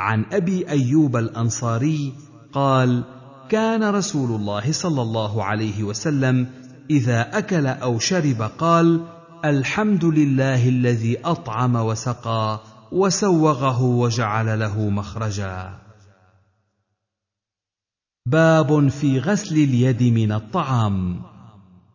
[0.00, 2.12] عن أبي أيوب الأنصاري
[2.52, 3.04] قال
[3.48, 6.46] كان رسول الله صلى الله عليه وسلم
[6.90, 9.04] إذا أكل أو شرب قال
[9.44, 12.60] الحمد لله الذي أطعم وسقى
[12.92, 15.85] وسوغه وجعل له مخرجا
[18.26, 21.20] باب في غسل اليد من الطعام.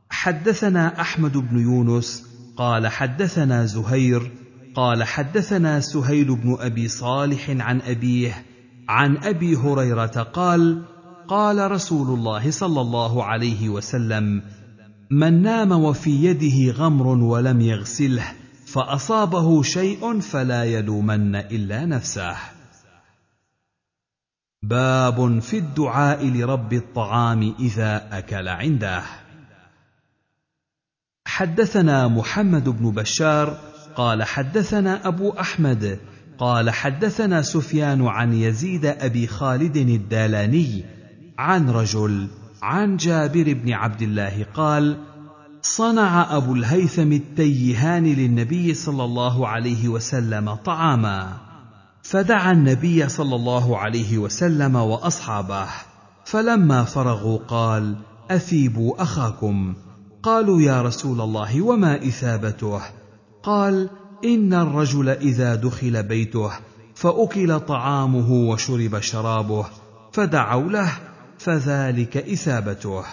[0.09, 2.23] حدثنا أحمد بن يونس
[2.57, 4.32] قال حدثنا زهير
[4.75, 8.45] قال حدثنا سهيل بن أبي صالح عن أبيه
[8.89, 10.84] عن أبي هريرة قال
[11.27, 14.41] قال رسول الله صلى الله عليه وسلم
[15.11, 18.25] من نام وفي يده غمر ولم يغسله
[18.65, 22.61] فأصابه شيء فلا يلومن إلا نفسه.
[24.64, 29.03] باب في الدعاء لرب الطعام إذا أكل عنده.
[31.26, 33.57] حدثنا محمد بن بشار
[33.95, 35.99] قال حدثنا أبو أحمد
[36.38, 40.86] قال حدثنا سفيان عن يزيد أبي خالد الدالاني
[41.38, 42.28] عن رجل
[42.62, 44.97] عن جابر بن عبد الله قال
[45.62, 51.51] صنع أبو الهيثم التيهان للنبي صلى الله عليه وسلم طعاما.
[52.04, 55.68] فدعا النبي صلى الله عليه وسلم وأصحابه
[56.26, 57.95] فلما فرغوا قال
[58.32, 59.76] أثيبوا أخاكم.
[60.24, 62.82] قالوا يا رسول الله وما إثابته؟
[63.43, 63.89] قال
[64.26, 66.52] إن الرجل إذا دخل بيته
[66.95, 69.66] فأكل طعامه وشرب شرابه
[70.12, 70.91] فدعوا له
[71.38, 73.04] فذلك إثابته.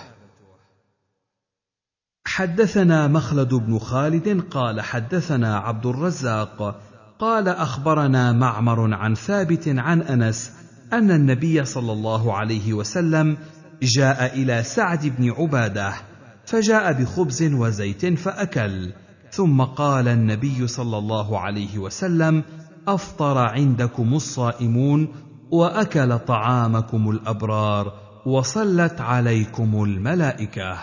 [2.27, 6.81] حدثنا مخلد بن خالد قال حدثنا عبد الرزاق
[7.19, 10.53] قال أخبرنا معمر عن ثابت عن أنس
[10.93, 13.36] أن النبي صلى الله عليه وسلم
[13.82, 15.95] جاء إلى سعد بن عبادة
[16.47, 18.93] فجاء بخبز وزيت فأكل
[19.31, 22.45] ثم قال النبي صلى الله عليه وسلم
[22.89, 25.15] أفطر عندكم الصائمون
[25.51, 27.93] وأكل طعامكم الأبرار
[28.27, 30.78] وصلت عليكم الملائكة.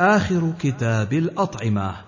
[0.00, 2.07] آخر كتاب الأطعمة.